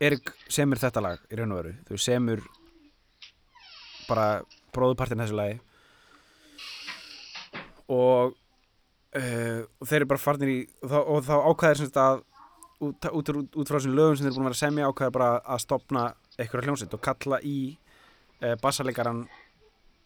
[0.00, 1.74] Erik semur þetta lag í raun og veru.
[1.88, 2.42] Þau semur
[4.06, 4.42] bara
[4.76, 5.58] bróðupartin þessu lagi.
[7.92, 8.36] Og,
[9.16, 12.24] uh, og þeir eru bara farnir í og þá, og þá ákvæðir sem þetta að
[12.86, 15.30] út, út, út, frá þessum lögum sem þeir eru búin að vera semja ákvæðir bara
[15.40, 16.06] að stopna
[16.36, 17.58] einhverja hljómsveit og kalla í
[18.42, 19.24] uh, bassaleikaran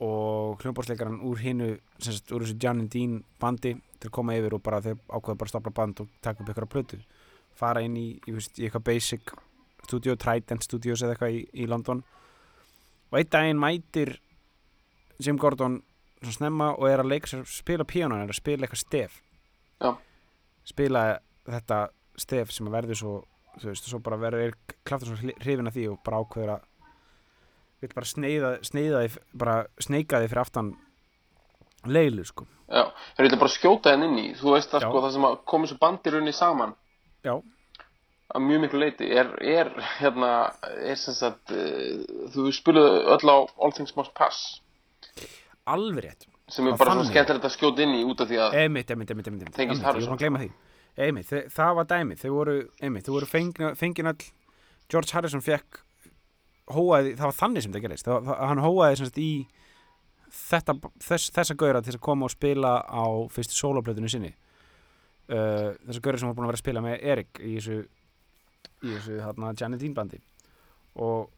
[0.01, 4.37] og hljómborðsleikaran úr hinu sem sagt úr þessu Jan and Dean bandi til að koma
[4.39, 7.01] yfir og bara þeir ákvæða bara að stopna band og taka upp einhverja plötu.
[7.57, 9.35] Fara inn í, í, í eitthvað basic
[9.85, 12.03] studio, Trident Studios eða eitthvað í, í London.
[13.11, 14.15] Og einn daginn mætir
[15.21, 15.83] Jim Gordon
[16.21, 19.21] svona snemma og er að leika sér spila píano, er að spila eitthvað stef.
[19.81, 19.95] Já.
[20.69, 21.03] spila
[21.49, 21.77] þetta
[22.21, 23.13] stef sem að verður svo
[23.59, 26.67] þú veist, og svo bara verður klaftur svo hrifin af því og bara ákveður að
[27.81, 30.73] vil bara sneiða, sneiða því bara sneika því fyrir aftan
[31.89, 32.47] leilu sko.
[32.71, 32.85] Já,
[33.17, 34.27] þeir vilja bara skjóta henn inn í.
[34.39, 34.91] Þú veist að Já.
[34.91, 36.75] sko það sem að koma þessu bandi runni saman.
[37.27, 37.35] Já,
[38.31, 40.31] að mjög miklu leiti er, er hérna,
[40.87, 44.61] er sem sagt, uh, þú spiluðu öll á All Things Must Pass.
[45.71, 46.27] Alveg rétt.
[46.51, 48.91] Sem er Já, bara svo skemmtilegt að skjóta inn í út af því að Einmitt,
[48.91, 50.51] einmitt, einmitt, einmitt, einmitt, ég var að gleyma því.
[51.01, 54.25] Einmitt, það var dæmið, þau voru einmitt, þau voru fengin all
[54.91, 55.83] George Harrison fekk
[56.75, 59.31] hóaði, það var þannig sem það gerist það, það, hann hóaði sem sagt í
[60.31, 64.31] þetta, þess, þessa gauðra til að koma og spila á fyrstu soloplötunni sinni.
[65.31, 67.81] Uh, þessa gauðra sem var búin að vera að spila með Erik í þessu
[68.81, 70.21] í þessu hérna Janet Dean bandi.
[71.01, 71.29] Og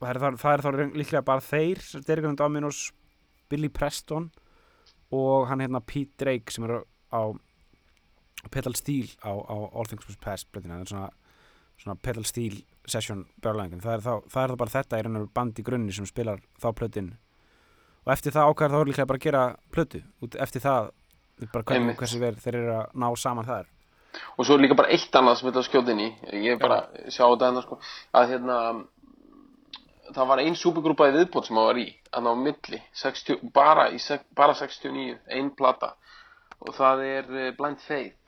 [0.00, 2.88] það er, það, er þá líklega bara þeir Derek Dominos,
[3.50, 4.30] Billy Preston
[5.14, 7.22] og hann hérna Pete Drake sem er á
[8.48, 11.08] pedal steel á, á All Things Pass blöðina, það er svona,
[11.82, 15.66] svona pedal steel session björlæðingin, það er það er þá bara þetta veru band í
[15.66, 17.10] grunni sem spilar þá plötin
[18.06, 19.42] og eftir það ákvæður þá er líklega bara að gera
[19.74, 20.90] plötu, út eftir það
[21.52, 23.68] bara hvernig, hversu verð þeir eru að ná saman þar.
[24.36, 26.08] Og svo er líka bara eitt annað sem þetta inn í.
[26.42, 27.78] Ég er bara að sjá þetta hérna sko.
[28.18, 28.56] Að hérna
[30.10, 33.86] það var ein supergrúpa í viðbót sem það var í hann á milli 60, bara,
[33.94, 34.00] í,
[34.36, 35.94] bara 69, ein plata.
[36.60, 38.18] Og það er eh, Blind Faith.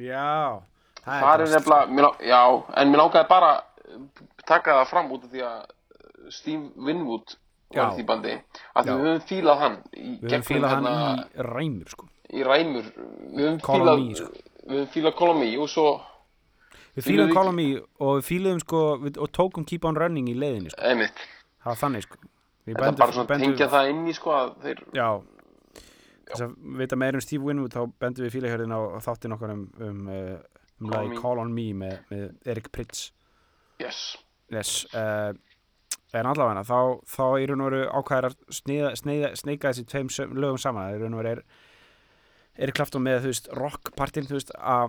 [0.00, 0.60] Já,
[1.04, 2.42] það það er nefnilega, já,
[2.80, 3.52] en mér lákaði bara
[4.46, 7.36] taka það fram út af því að eh, Steve Winwood
[7.74, 8.32] var því bandi
[8.76, 12.08] að við höfum fílað hann Við höfum fílað hann í ræmur sko.
[12.30, 12.88] í ræmur.
[13.36, 14.30] Við höfum fílað Me, sko.
[14.66, 15.88] við höfum fílað on Me og svo
[16.96, 17.68] Við Call on Me
[18.02, 20.82] og við fíluðum sko við, og tókum Keep on Running í leiðinni sko.
[20.82, 21.20] einmitt.
[21.62, 22.16] Það var þannig sko.
[22.66, 25.08] Við þetta bendum- bara svona bendum- tengja það inn í sko að þeir Já.
[26.30, 29.62] Þess að vita meira um Steve Winwood þá bendum við fílahjörðin á þáttin okkar um,
[29.80, 30.38] um, uh,
[30.80, 31.16] um lagi Me.
[31.22, 33.10] Call on Me með, með Erik Pritz
[33.80, 34.02] yes.
[34.50, 35.30] Yes, uh,
[36.16, 40.96] en allavega þá, þá í raun og veru að sneiða, sneika þessi tveim lögum saman.
[40.96, 41.44] Í raun og veru er
[42.60, 44.82] er Clapton með, þú veist, rockpartin þú veist, A,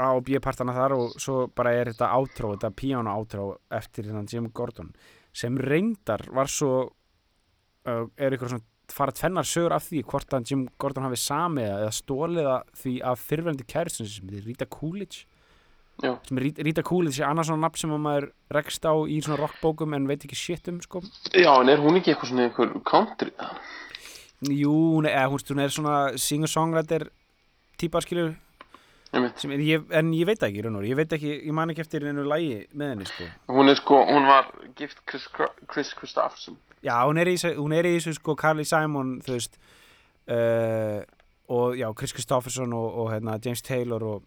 [0.00, 4.08] A og B partana þar og svo bara er þetta átró, þetta piano átró eftir
[4.08, 4.92] hérna Jim Gordon
[5.36, 10.50] sem reyndar var svo uh, er ykkur svona fara tvennar sögur af því hvort að
[10.50, 14.66] Jim Gordon hafi samið það eða stólið það því af fyrrverandi kæristun sem er Rita
[14.66, 15.28] Coolidge
[16.02, 19.94] Rita- Rita Coolidge er annars svona nafn sem að maður rekst á í svona rockbókum
[19.96, 21.02] en veit ekki shit um sko.
[21.34, 23.32] Já, en er hún ekki eitthvað svona einhver country?
[24.48, 27.10] Jú, hún er, hún, er svona singer-songwriter
[27.80, 28.32] típa skilur.
[29.12, 32.92] Ég, en ég veit ekki, ég veit ekki, ég man ekki eftir einu lægi með
[32.94, 33.26] henni sko.
[33.50, 35.26] Hún er sko, hún var gift Chris,
[35.66, 36.56] Chris Christopherson.
[36.80, 39.58] Já, hún er í, hún er í þessu sko Carly Simon, þú veist
[40.30, 41.02] uh,
[41.50, 44.22] og já, Chris Christopherson og, og hérna, James Taylor og,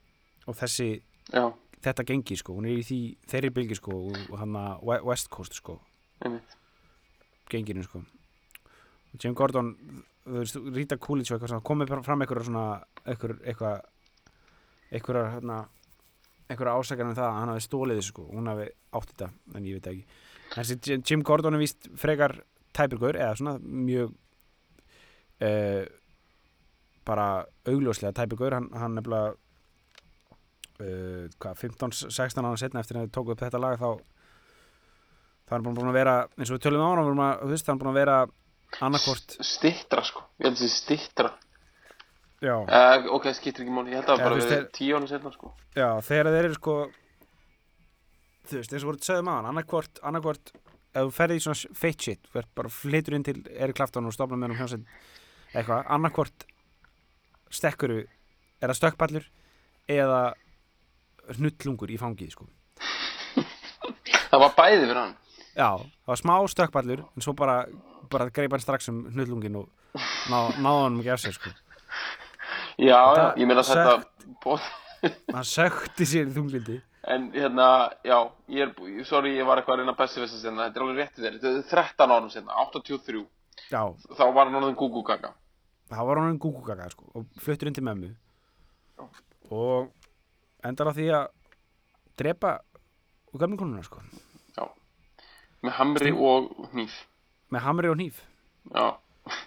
[0.46, 0.92] og þessi,
[1.32, 1.48] Já,
[1.84, 3.00] þetta gengi sko, hún er í því,
[3.32, 3.98] þeirri bylgi sko
[4.40, 5.80] hann að West Coast sko.
[6.24, 6.58] Einmitt.
[7.52, 8.02] genginu sko.
[9.22, 9.74] Jim Gordon,
[10.26, 12.66] þú veist, Rita Coolidge komið fram eitthvað svona
[13.06, 13.44] eitthvað,
[15.36, 15.58] hérna
[16.50, 18.26] eitthvað ásakar um það að hann hafi stólið þessu sko.
[18.32, 20.06] Hún hafi átt þetta, en ég veit ekki.
[20.54, 22.38] Þessi Jim- Gordon er víst frekar
[22.74, 24.14] tæpirgur, eða svona mjög
[25.44, 25.84] uh,
[27.06, 27.28] bara
[27.70, 29.36] augljóslega tæpirgur, hann, hann nefnilega
[30.80, 33.90] 15-16 ára setna eftir að þau tóku upp þetta lag þá
[35.50, 37.52] það er búin að vera eins og við tölum á hann, við erum að, þú
[37.54, 38.18] veist, það er búin að vera
[38.84, 41.32] annarkvort, Stittra sko, ég held að þessi stittra.
[42.44, 45.08] já, Uh, ok, það skiptir ekki máli, ég held að það bara verið tíu ánum
[45.12, 45.54] setna sko.
[45.78, 46.76] já, þegar þeir eru sko
[48.50, 50.52] þú veist, eins og voruð sögðum á hann annarkvort, annarkvort
[50.94, 54.10] ef þú ferði í svona feitt shit, þú ert bara flytur inn til Erik Clapton
[54.10, 54.86] og stofna með hann hljómsveit
[55.54, 56.46] eitthvað, annarkvort
[57.54, 58.02] stekkuru,
[58.60, 59.30] er það stökkballur
[59.94, 60.20] eða
[61.38, 62.48] hnullungur í fangið, sko.
[64.34, 65.16] Það var bæði fyrir hann.
[65.54, 67.58] Já, það var smá stökkballur en svo bara,
[68.10, 69.68] bara greip hann strax um hnullungin og
[70.32, 71.52] ná, náði hann ekki af sér, sko.
[72.82, 74.10] Já, já, ég meina sökkt.
[74.34, 74.58] þetta,
[75.36, 76.80] hann sökti sér í þunglindi
[77.14, 77.68] en hérna,
[78.08, 78.18] já,
[78.48, 81.00] ég er, sorry, ég var eitthvað að reyna að bessi þess að þetta er alveg
[81.02, 83.24] rétti þér, þetta er 13 árum setna, 83,
[83.70, 83.82] Já,
[84.18, 85.34] þá var hann orðin Gugu Gaga.
[85.92, 88.14] það var hann gúgúgaga sko, og fluttur inn til mömmu.
[89.54, 89.92] Og
[90.68, 91.28] endar á því að
[92.20, 92.54] drepa
[93.34, 94.02] úr gamle konuna sko,
[94.58, 94.66] Já,
[95.64, 96.96] með hamri Sting- og hníf.
[97.52, 98.22] með hamri og hníf.
[98.74, 98.88] Já.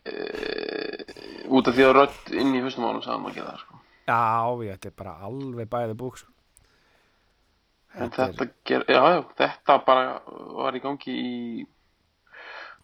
[0.00, 3.80] E, Út af því að rödd inn í haustum ánum hann að gera það sko.
[4.08, 4.20] Já,
[4.64, 6.30] ég, þetta er bara alveg bæðið búk sko.
[7.98, 10.04] En Þetta þetta, ger, já, já, þetta bara
[10.56, 11.66] var í gangi í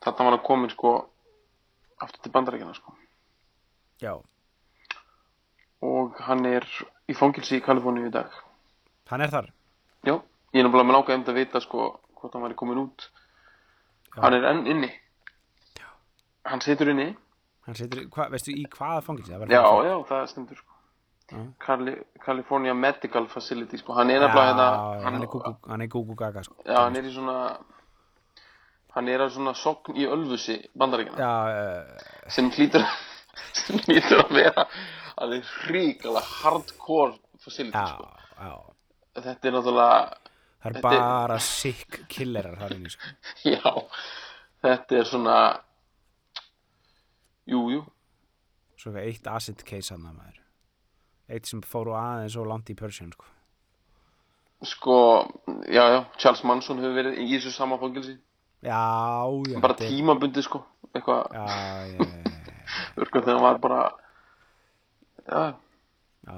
[0.04, 0.92] Þetta var að komin sko
[2.04, 2.92] aftur til bandaríkjana sko.
[4.02, 4.12] Já,
[5.86, 6.66] og hann er
[7.10, 8.30] í fangilsi í Kaliforníu í dag.
[9.10, 9.50] Hann er þar?
[10.06, 11.88] Já, ég er náttúrulega með nákvæm að vita sko
[12.18, 13.08] hvort hann væri komin út.
[14.16, 14.22] Já.
[14.24, 14.90] Hann er enn inni.
[16.46, 17.10] Hann situr inni.
[17.66, 19.32] Hann situr, hva, veistu í hvaða fangilsi?
[19.50, 20.72] Já, já, það stendur sko.
[21.26, 21.40] Já.
[21.58, 25.88] Cali California Medical Facility sko, hann er nefnilega hérna Já, hann er gúgú- hann er
[25.90, 26.54] gúgúgaga sko.
[26.64, 27.56] Já, hann er í svona
[28.94, 32.86] hann er á svona sokn í Ölfusi bandaríkjana Já, uh, sem hlýtur
[33.52, 34.66] sem hlýtur að vera
[35.16, 38.08] alveg hríkala hardcore facility já, sko.
[38.40, 40.22] já þetta er náttúrulega
[40.66, 43.10] Það er Þetta er- bara sick killerar þar inni sko.
[43.54, 43.72] já,
[44.64, 45.36] þetta er svona
[47.46, 47.82] jú, jú
[48.76, 50.42] Svo eitthvað eitt acid case hann að maður
[51.36, 53.24] Eitt sem fór og aðeins og langt í Persian sko.
[54.66, 54.96] sko,
[55.68, 58.16] já, já, Charles Manson hefur verið í þessu sama fangilsi
[58.66, 58.78] Já,
[59.52, 60.62] já bara er- tímabundi sko
[60.94, 62.15] eitthvað, Já, já, já,
[62.96, 63.80] örguð þegar var bara
[65.26, 65.40] já,
[66.26, 66.36] já.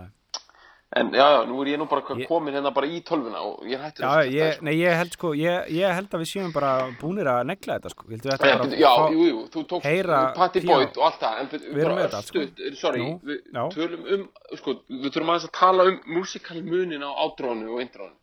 [0.99, 3.81] en já, já, nú er ég nú bara komin hérna bara í tölvuna og ég
[3.83, 7.29] hættur Já, ég, nei, ég held sko, ég, ég held að við séum bara búnir
[7.29, 8.07] að negla þetta sko.
[8.09, 10.63] Vildu þetta bara já, fá- jú, jú, þú tókst heyra Patti.
[10.65, 12.47] Boyd og allt það, en við, Við þetta allt, sko.
[12.49, 13.63] stutt, sorry, Nú, við já.
[13.77, 14.25] tölum um,
[14.63, 18.17] sko, við þurfum aðeins að tala um músikal munin á ádrónu og intrónu.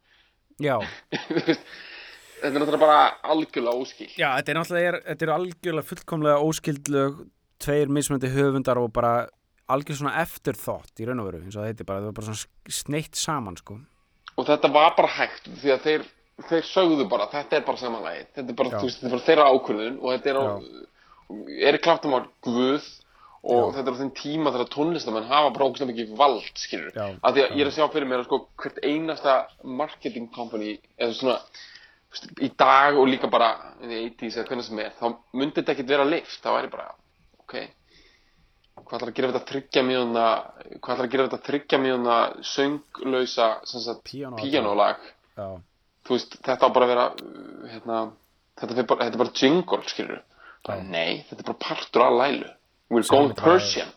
[0.64, 0.78] Já,
[2.40, 3.00] þetta er náttúrulega bara
[3.32, 4.10] algjörlega óskil.
[4.18, 7.24] já, þetta er náttúrulega, þetta er algjörlega fullkomlega óskildlög,
[7.64, 9.28] tveir mismunandi höfundar og bara
[9.72, 12.28] algjör svona eftirþótt í raun og veru, eins og það heitir bara, það var bara
[12.34, 13.80] svona sneitt saman, sko.
[14.36, 16.04] Og þetta var bara hægt, því að þeir,
[16.50, 19.48] þeir sögðu bara, þetta er bara samanlægi, þetta er bara, veist, þetta er bara þeirra
[19.56, 20.46] ákvörðun og þetta er á,
[21.70, 22.84] Erik Clapton var guð
[23.46, 23.78] og Já.
[23.78, 26.92] þetta er á þeim tíma þegar tónlistamenn hafa bara ógæslega mikið vald, skilur.
[26.98, 27.56] Já, Af því að já.
[27.56, 31.40] ég er að sjá fyrir mér að sko hvert einasta marketing company eða svona
[32.46, 33.50] í dag og líka bara
[33.84, 36.72] í the 80s eða hvernig sem er þá myndi þetta ekkit vera lift það væri
[36.74, 36.88] bara,
[37.46, 37.56] ok.
[38.76, 40.26] Hvað ætlar að gera við þetta þryggja mínúna
[40.76, 42.18] hvað ætlar að gera við þetta þryggja mínúna
[42.52, 43.48] sönglausa
[45.36, 45.48] Já,
[46.06, 48.02] þú veist, þetta á bara að vera uh, hérna,
[48.60, 50.22] þetta, bara, þetta er bara jingle, skilur
[50.92, 52.52] nei, þetta er bara partur af lælu.
[52.90, 53.92] We're going þetta bara- Persian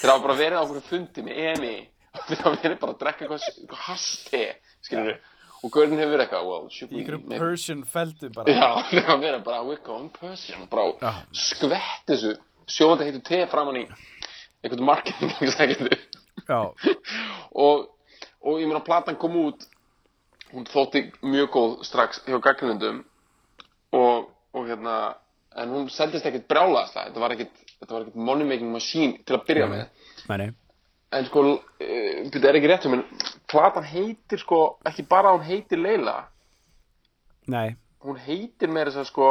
[0.00, 1.74] þeir hafa bara verið á okkur fundi með EMI.
[2.16, 4.42] Og þeir hafa verið bara að drekka eitthvað, haste,
[4.86, 5.16] skilur
[5.66, 8.52] og Gaurin hefur verið eitthvað, well, Í maybe- Persian feldu bara.
[8.54, 10.66] Já, þeir hafa verið bara, we're going Persian.
[10.70, 11.12] Bara Já.
[11.34, 12.36] skvett þessu
[12.70, 13.86] sjóða heitu te framan í
[14.62, 15.32] einhvern marketing
[16.46, 16.60] Já,
[17.66, 17.88] og,
[18.42, 19.66] og ég meina platan kom út
[20.52, 23.00] hún þótti mjög góð strax hjá gagnlundum
[23.96, 25.16] og, og hérna
[25.56, 29.66] en hún seldist ekkert brjálaðslega þetta var ekkert, var money making machine til að byrja
[29.72, 29.84] með.
[30.30, 30.50] meni
[31.16, 31.42] en sko,
[31.80, 33.04] þetta er ekki rétt en
[33.50, 36.16] platan heitir sko ekki bara hún heitir Leila.
[37.52, 39.28] Nei, hún heitir meira þess að sko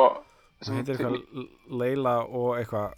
[0.62, 1.50] það heitir eitthvað
[1.82, 2.96] Leila og eitthvað.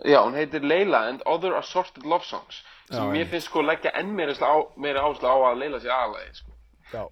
[0.00, 3.92] Já, hún heitir Leila and Other Assorted Love Songs sem Já, mér finnst sko leggja
[4.00, 6.54] enn meira, á, meira áherslu á að Leila sé aðalagi sko.
[6.90, 7.02] Já,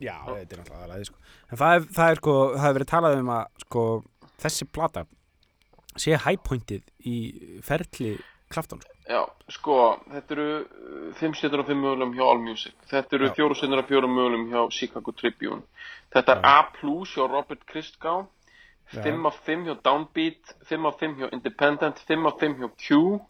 [0.00, 1.18] já þetta er náttúrulega aðalæði sko.
[1.48, 3.84] En það er, það er sko, það hefur verið talað um að sko,
[4.44, 5.04] þessi plata
[5.98, 7.16] sé hægpointið í
[7.66, 8.14] ferli
[8.48, 8.97] Klafton sko.
[9.08, 9.74] Já, sko,
[10.12, 13.34] þetta eru uh, 5 stjórnur af 5 mögulegum hjá Allmusic Þetta eru Já.
[13.38, 15.62] 4 stjórnur af 4 mögulegum hjá Chicago Tribune.
[16.12, 18.26] Þetta er A plus hjá Robert Christgau
[18.92, 23.20] 5 af 5 hjá Downbeat 5 af 5 hjá Independent 5 af 5 hjá Q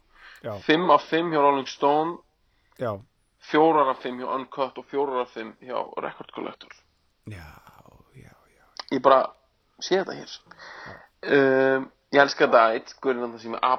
[0.43, 2.19] Já, 5 af 5 hjá Rolling Stone
[2.79, 2.99] já,
[3.41, 6.71] 4 af 5 hjá Uncut og 4 af 5 hjá Record Collector.
[7.27, 7.51] Já,
[8.17, 8.65] já, já.
[8.93, 9.27] ég bara
[9.81, 10.33] sé þetta hér.
[11.23, 13.75] Um, ég elska þetta eitt guðurinn að það sem er A+.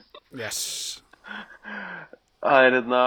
[0.36, 1.02] Yes.
[2.40, 3.02] Það er hérna,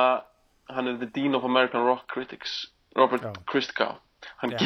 [0.69, 3.34] hann er the Dean of American Rock Critics, Robert Já.
[3.49, 3.95] Christgau.
[4.41, 4.59] Hann, Já.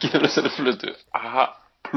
[0.00, 1.46] gefur þessari flutu A+.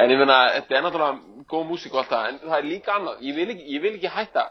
[0.00, 2.94] en ég meina, þetta er náttúrulega góð músík og allt það, en það er líka
[2.96, 3.20] annað.
[3.26, 4.42] Ég vil ekki, ég vil ekki hætta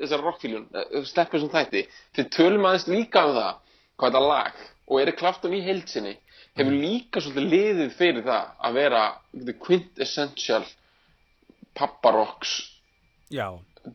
[0.00, 0.66] þessar rockfíljun,
[1.08, 1.82] steppur sem þætti.
[2.16, 3.54] Þið tölum aðeins líka um það,
[3.96, 4.54] hvað þetta lag,
[4.86, 6.14] og Erik Clapton í heilsinni,
[6.56, 9.02] hefur líka svolítið liðið fyrir það að vera
[9.36, 10.64] the quintessential
[11.76, 12.56] papparocks
[13.34, 13.48] Já,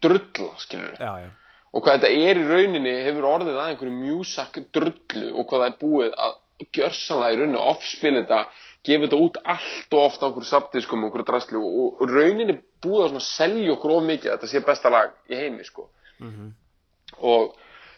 [0.04, 1.30] drulla, skilur já, já.
[1.72, 5.70] og hvað þetta er í rauninni hefur orðið að einhverju mjúsak drullu og hvað það
[5.70, 6.38] er búið að
[6.76, 8.42] gjörsanlega í rauninni offspil þetta,
[8.86, 13.08] gefa þetta út allt og ofta einhverju sapdiskum og einhverju draslu og, og rauninni búið
[13.08, 15.88] að selja okkur of mikið þetta sé besta lag í heimi sko.
[17.22, 17.56] Og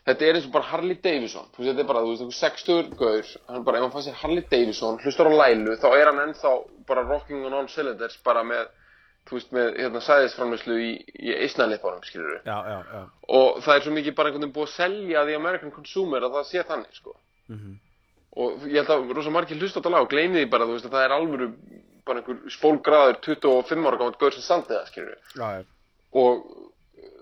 [0.07, 1.49] þetta er eins og bara Harley Davidson.
[1.53, 4.05] Þú veist, þetta er bara, þú veist, einhver sextur gaur hann bara, ef hann fann
[4.07, 6.53] sér Harley Davidson, hlustar á lælu þá er hann ennþá
[6.89, 8.67] bara rocking on all cylinders bara með,
[9.29, 13.03] þú veist, með hérna sæðisframlöslu í, í eisnæleifunum, skilur Já, já, já.
[13.37, 16.35] og það er svo mikið bara einhvern veginn búið að selja því American consumer að
[16.37, 17.15] það sé þannig sko.
[18.43, 20.75] og ég held að rosa margir hlusta á þetta lag og gleymi því bara þú
[20.75, 21.47] veist að það er alvöru
[22.07, 25.63] bara einhver spólgraður 25 ára gátt gaur sem sandi það skilur Já, já.
[26.19, 26.47] og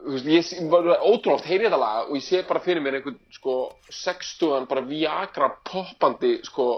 [0.02, 2.82] þú veist ég bara ótrúlega oft heyri ég þetta lag og ég sé bara fyrir
[2.82, 3.58] mér einhvern sko
[3.92, 6.70] 60 bara Viagra poppandi sko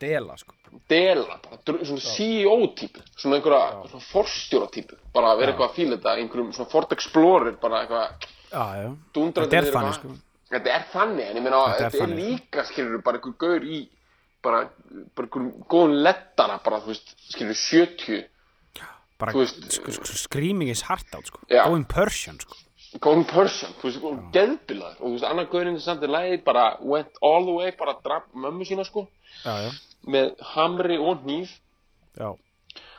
[0.00, 0.52] Dela, sko.
[0.90, 1.56] dela, bara
[1.88, 6.72] svona CEO-típu, svona einhverja svona forstjóra-típu, bara að vera eitthvað að fíla þetta, einhverjum svona
[6.74, 10.12] Ford Explorer, bara eitthvað Þetta er þannig, sko.
[10.52, 12.10] Þetta er þannig, en ég meina, Þetta er sko.
[12.12, 13.80] líka, skilur bara einhver gaur í,
[14.44, 14.62] bara,
[15.16, 18.26] bara einhver góðun lettara, bara, þú veist, skilur 70,
[19.16, 21.40] Bara Þú veist, sk sk screaming is heart out, sko.
[21.48, 21.64] Já.
[21.64, 22.58] Going Persian, sko.
[23.02, 26.42] Góðun person, þú veist, góðun geðbilaður, og þú veist, annar gaurinn sem samt er lagið,
[26.46, 29.06] bara went all the way, bara draf mömmu sína, sko,
[29.44, 29.70] Já, já.
[30.06, 31.54] með hamri og hníf,
[32.16, 32.32] Já.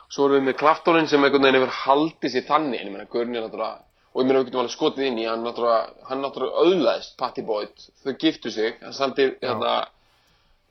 [0.07, 3.07] Svo erum við með Klaftónin sem einhvern veginn hefur haldið sér þannig, en ég meina,
[3.11, 3.81] Gaurin er náttúrulega,
[4.13, 7.43] og ég meina, við getum alveg skotið inn í, hann náttúrulega, hann náttúrulega auðlaðist Patty
[7.47, 9.73] Boyd, þau giftu sig, hann samti, hérna,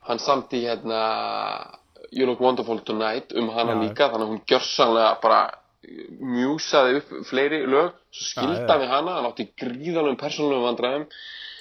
[0.08, 1.02] hann samti, hérna,
[2.12, 5.40] You Look Wonderful Tonight um hana líka, þannig að hún gjörsanlega bara
[6.20, 8.82] mjúsaði upp fleiri lög, svo skildaði já.
[8.84, 11.04] við hana, hann átti gríðalum persónulegum vandræðum,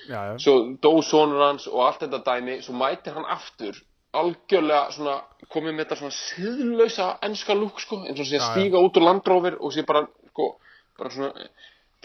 [0.09, 0.21] já.
[0.41, 3.83] svo dó sonur hans og allt þetta dæmi svo mætir hann aftur
[4.15, 5.15] algjörlega svona
[5.51, 9.07] komið með þetta svona siðlausa enska lúk sko eins og sé að stíga út úr
[9.09, 10.49] landrófir og sé bara sko
[10.97, 11.47] bara svona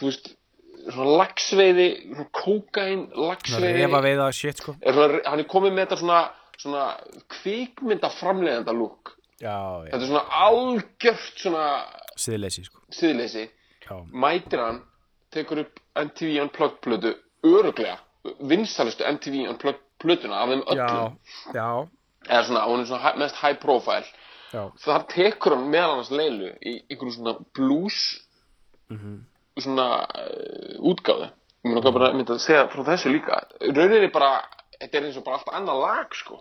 [0.01, 0.33] þú veist
[0.89, 4.77] svona lagsveiði svona kókain lagsveiði shit, sko.
[4.81, 6.21] er svona, hann er komið með þetta svona
[6.61, 6.85] svona
[7.37, 11.67] kvikmynda framleiðanda lúk þetta er svona algjört svona
[12.21, 12.83] Siðleysi, sko.
[12.95, 13.49] siðleysi.
[14.13, 14.83] Mætir hann
[15.35, 17.15] tekur upp MTV Unplugged plötu
[17.47, 17.97] öruglega
[18.51, 21.17] vinsalistu MTV Unplugged plötuna af þeim öllum.
[21.55, 21.71] Já, já,
[22.29, 24.07] eða svona, hún er svona mest high profile.
[24.51, 24.65] Já.
[24.83, 27.99] þar tekur hann meðal annars leilu í einhverju svona blues
[29.61, 31.29] svona uh, útgáðu
[31.69, 33.37] ég hvað bara myndi að segja frá þessu líka.
[33.61, 34.41] Rauninni bara,
[34.81, 36.41] þetta er eins og bara allt annað lag sko.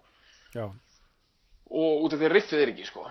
[0.56, 0.66] Já,
[1.70, 3.06] og út af því riffið er ekki sko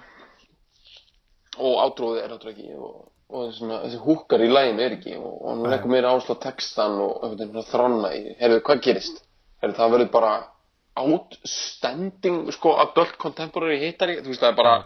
[1.56, 5.32] og átróðið er náttúrulega ekki og, og svona, þessi húkar í læginu er ekki og,
[5.32, 9.24] og hann leggur meira áslá textan og einhvern veginn þrána í heyrðu hvað gerist?
[9.62, 10.32] Heyrðu það verður bara
[10.98, 14.76] outstanding sko adult contemporary hittari þú veist það er bara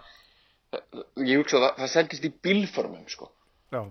[1.20, 3.28] ég hugsa að það, það sendist í bílförmum sko.
[3.72, 3.82] Já,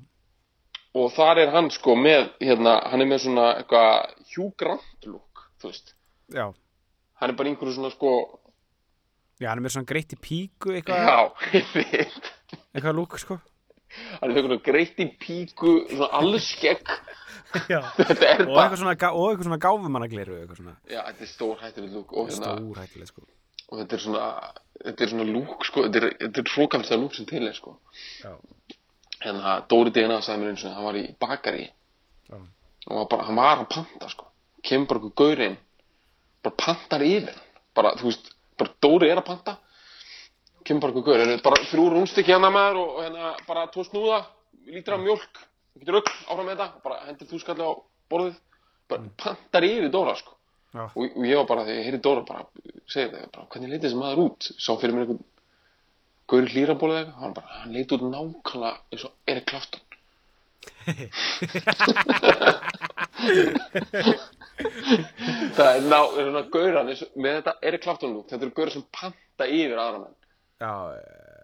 [0.98, 5.48] og þar er hann sko með hérna, hann er með svona eitthvað Hugh Grant look
[5.62, 5.96] þú veist,
[6.34, 6.48] já.
[7.22, 8.14] Hann er bara einhverju svona sko
[9.42, 11.20] Já, hann er með svona greitt í píku eitthvað, já,
[11.58, 12.32] ég veit
[12.74, 13.40] eitthvað lúk, sko.
[14.22, 16.94] Hann er einhverju greitt í píku svona allskegg
[17.68, 17.82] Já.
[17.98, 20.76] Þetta er Og bara eitthvað svona, og eitthvað svona gáfumannagleru eitthvað svona.
[20.88, 22.14] Já, þetta er stór hættileg lúk.
[22.16, 23.26] Og, hérna, sko.
[23.68, 24.28] Og þetta er svona
[24.86, 25.86] þetta er svona lúk sko.
[25.88, 27.76] Þetta er, þetta er hrókaflsta lúk sem til er sko.
[28.24, 28.32] Já,
[29.26, 32.38] hérna Dóri DNA sagði mér eins og hann var í bakari já,
[32.88, 34.30] og var bara, hann var að panta sko.
[34.66, 35.60] Kemur bara einhver gaurinn
[36.42, 37.36] bara pantar yfir
[37.78, 39.58] bara, þú veist, bara Dóri er að panta
[40.68, 43.82] kemur bara einhver gaurinn bara þrjú rúnstykki hérna með þér og, og hérna bara tvo
[43.88, 44.20] snúða,
[44.72, 45.48] lítra mjólk þú
[45.82, 47.72] getur öll áfram með þetta bara hendur þú skalli á
[48.12, 48.36] borðið.
[48.92, 50.32] Bara pantar yfir Dóra sko.
[50.76, 52.42] Já, og, og ég var bara, þegar ég heyrði Dóra bara
[52.92, 54.42] segja það, bara, hvernig leiti þessi maður út?
[54.60, 55.26] Sá fyrir mér einhvern
[56.32, 59.84] gaur hlýrabólið eða eitthvað, hann bara, hann leiti út nákvæmlega eins og Erik Clapton.
[65.56, 68.56] Það er ná, er svona gauran eins og- með þetta Erik Clapton lúk, þetta eru
[68.58, 70.16] gaurar sem panta yfir aðra menn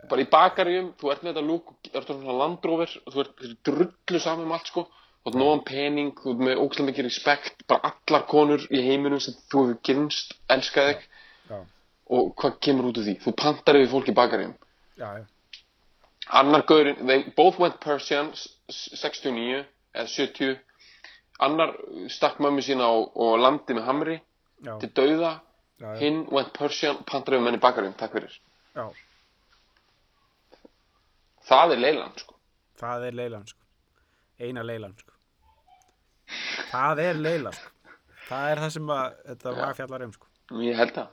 [0.09, 3.45] bara í bakaríum, þú ert með þetta lúk þú ert svona landróver og þú ert
[3.67, 4.83] drullu saman um allt sko.
[5.25, 9.19] Þú ert nógan pening, þú ert með ógæslega mikið respekt bara allar konur í heiminum
[9.19, 11.01] sem þú hefur gynst, elska þig.
[11.49, 11.57] Já,
[12.09, 13.17] og hvað kemur út úr því?
[13.25, 14.53] Þú pantar yfir fólk í bakaríum.
[16.29, 19.65] Annar gaurinn, they both went Persian s- s- 69
[19.95, 20.59] eða 70
[21.39, 21.73] annar
[22.11, 24.15] stakk mömmu sína á, og landi með hamri
[24.63, 25.39] já, til dauða.
[25.99, 28.33] Hinn went Persian, pantar yfir menn í bakaríum takk fyrir,
[28.75, 28.87] já.
[31.49, 32.35] Það er leilan sko
[32.77, 35.13] Það er leilan, sko Eina leilan, sko
[36.71, 37.93] Það er leila, sko
[38.27, 40.27] Það er það sem að þetta lag fjallar um, sko
[40.63, 41.09] Ég held það.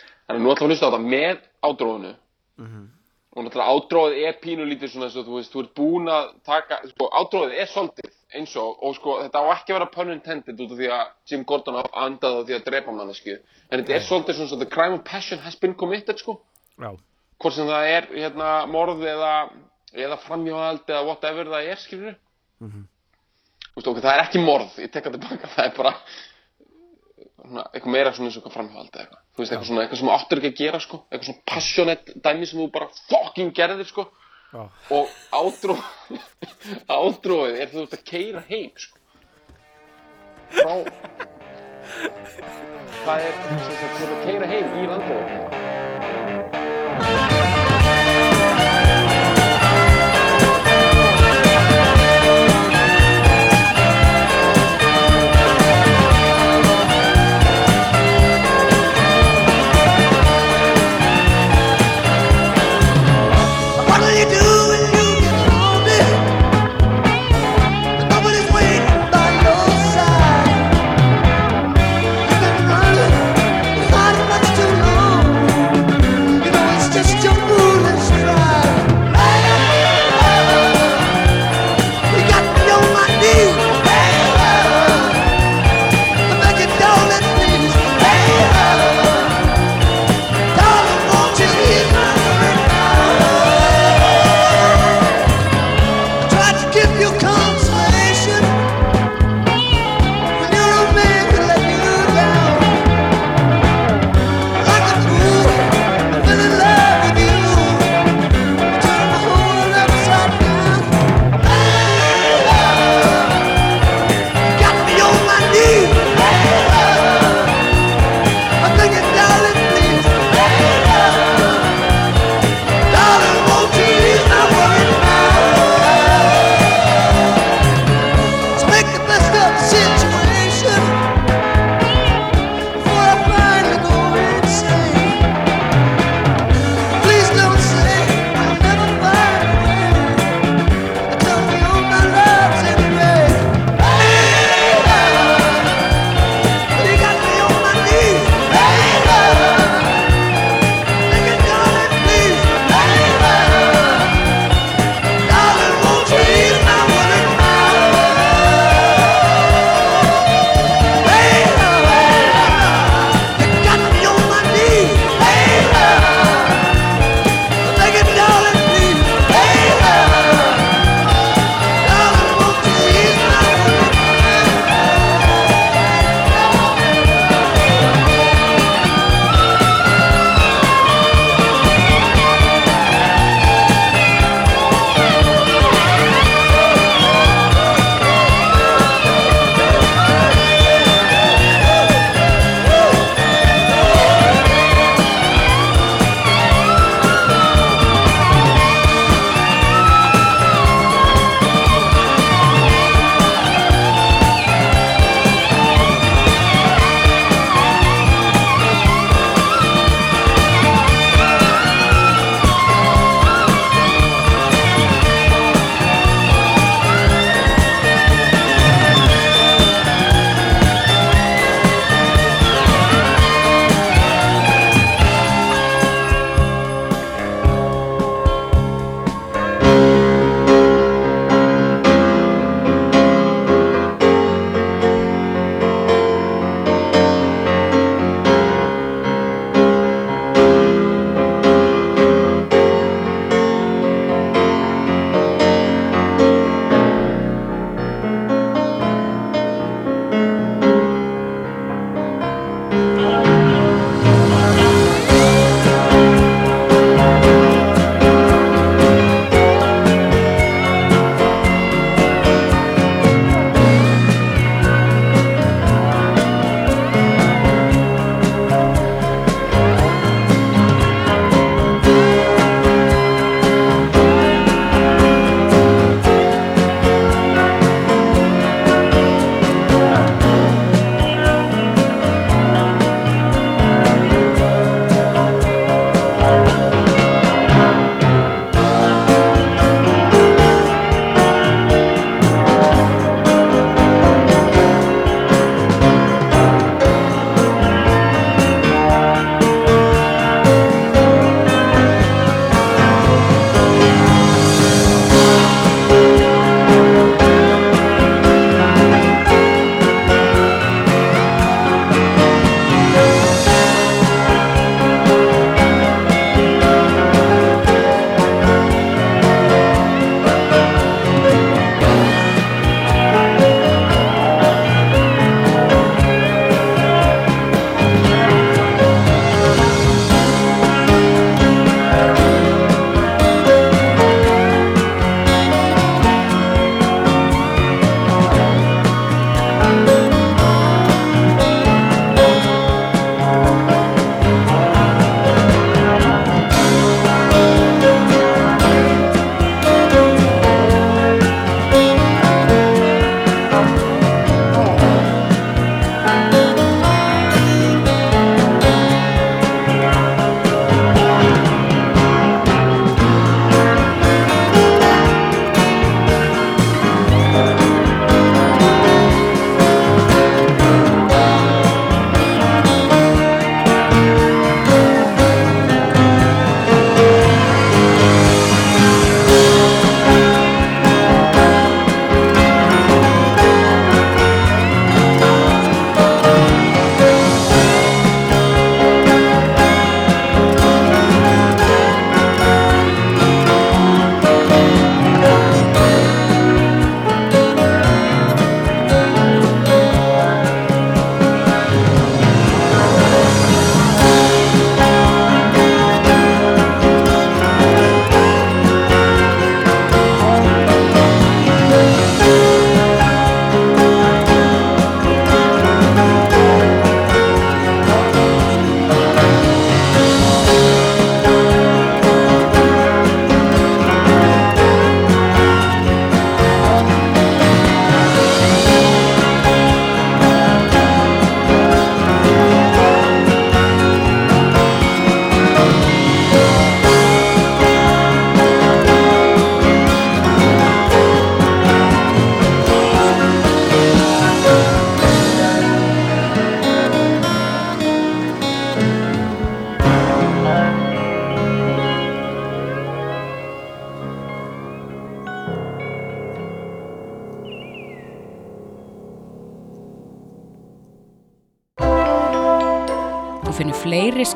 [0.00, 2.12] Þannig að nú ætlum við að hlusta á þetta með ádróðinu.
[2.60, 2.86] Mhm.
[3.30, 6.78] Og náttúrulega ádróðið er pínulítið svona eins og þú veist, þú ert búin að taka,
[6.90, 10.62] sko, ádróðið er svolítið eins og, og sko, þetta á ekki að vera pun intended
[10.64, 13.36] út af því að Jim Gordon á andað á því að drepa mannesku.
[13.70, 16.40] En þetta er svolítið svona svona the crime of passion has been committed, sko.
[16.78, 16.90] Já,
[17.40, 19.34] Hvort sem það er, hérna, morð eða,
[19.96, 22.16] eða framhjóðald eða whatever það er, skilur
[22.60, 22.82] Mhm.
[23.70, 25.92] Þú veist, ok, það er ekki morð, ég tek það tilbaka, það er bara
[27.40, 29.22] svona, eitthvað meira svona eins og framhjóðald eða eitthvað.
[29.30, 30.98] Þú veist, eitthvað svona, eitthvað sem áttur ekki að gera, sko.
[31.08, 34.04] Eitthvað svona passionate dæmi sem þú bara fucking gerðir, sko.
[34.52, 35.08] já, Og
[35.40, 35.78] ádró,
[37.00, 38.98] ádróið er þú ert að keira heim, sko.
[40.50, 40.74] Frá,
[43.06, 45.59] það er, þú ert að keira heim í landróið.
[47.00, 47.39] Bye.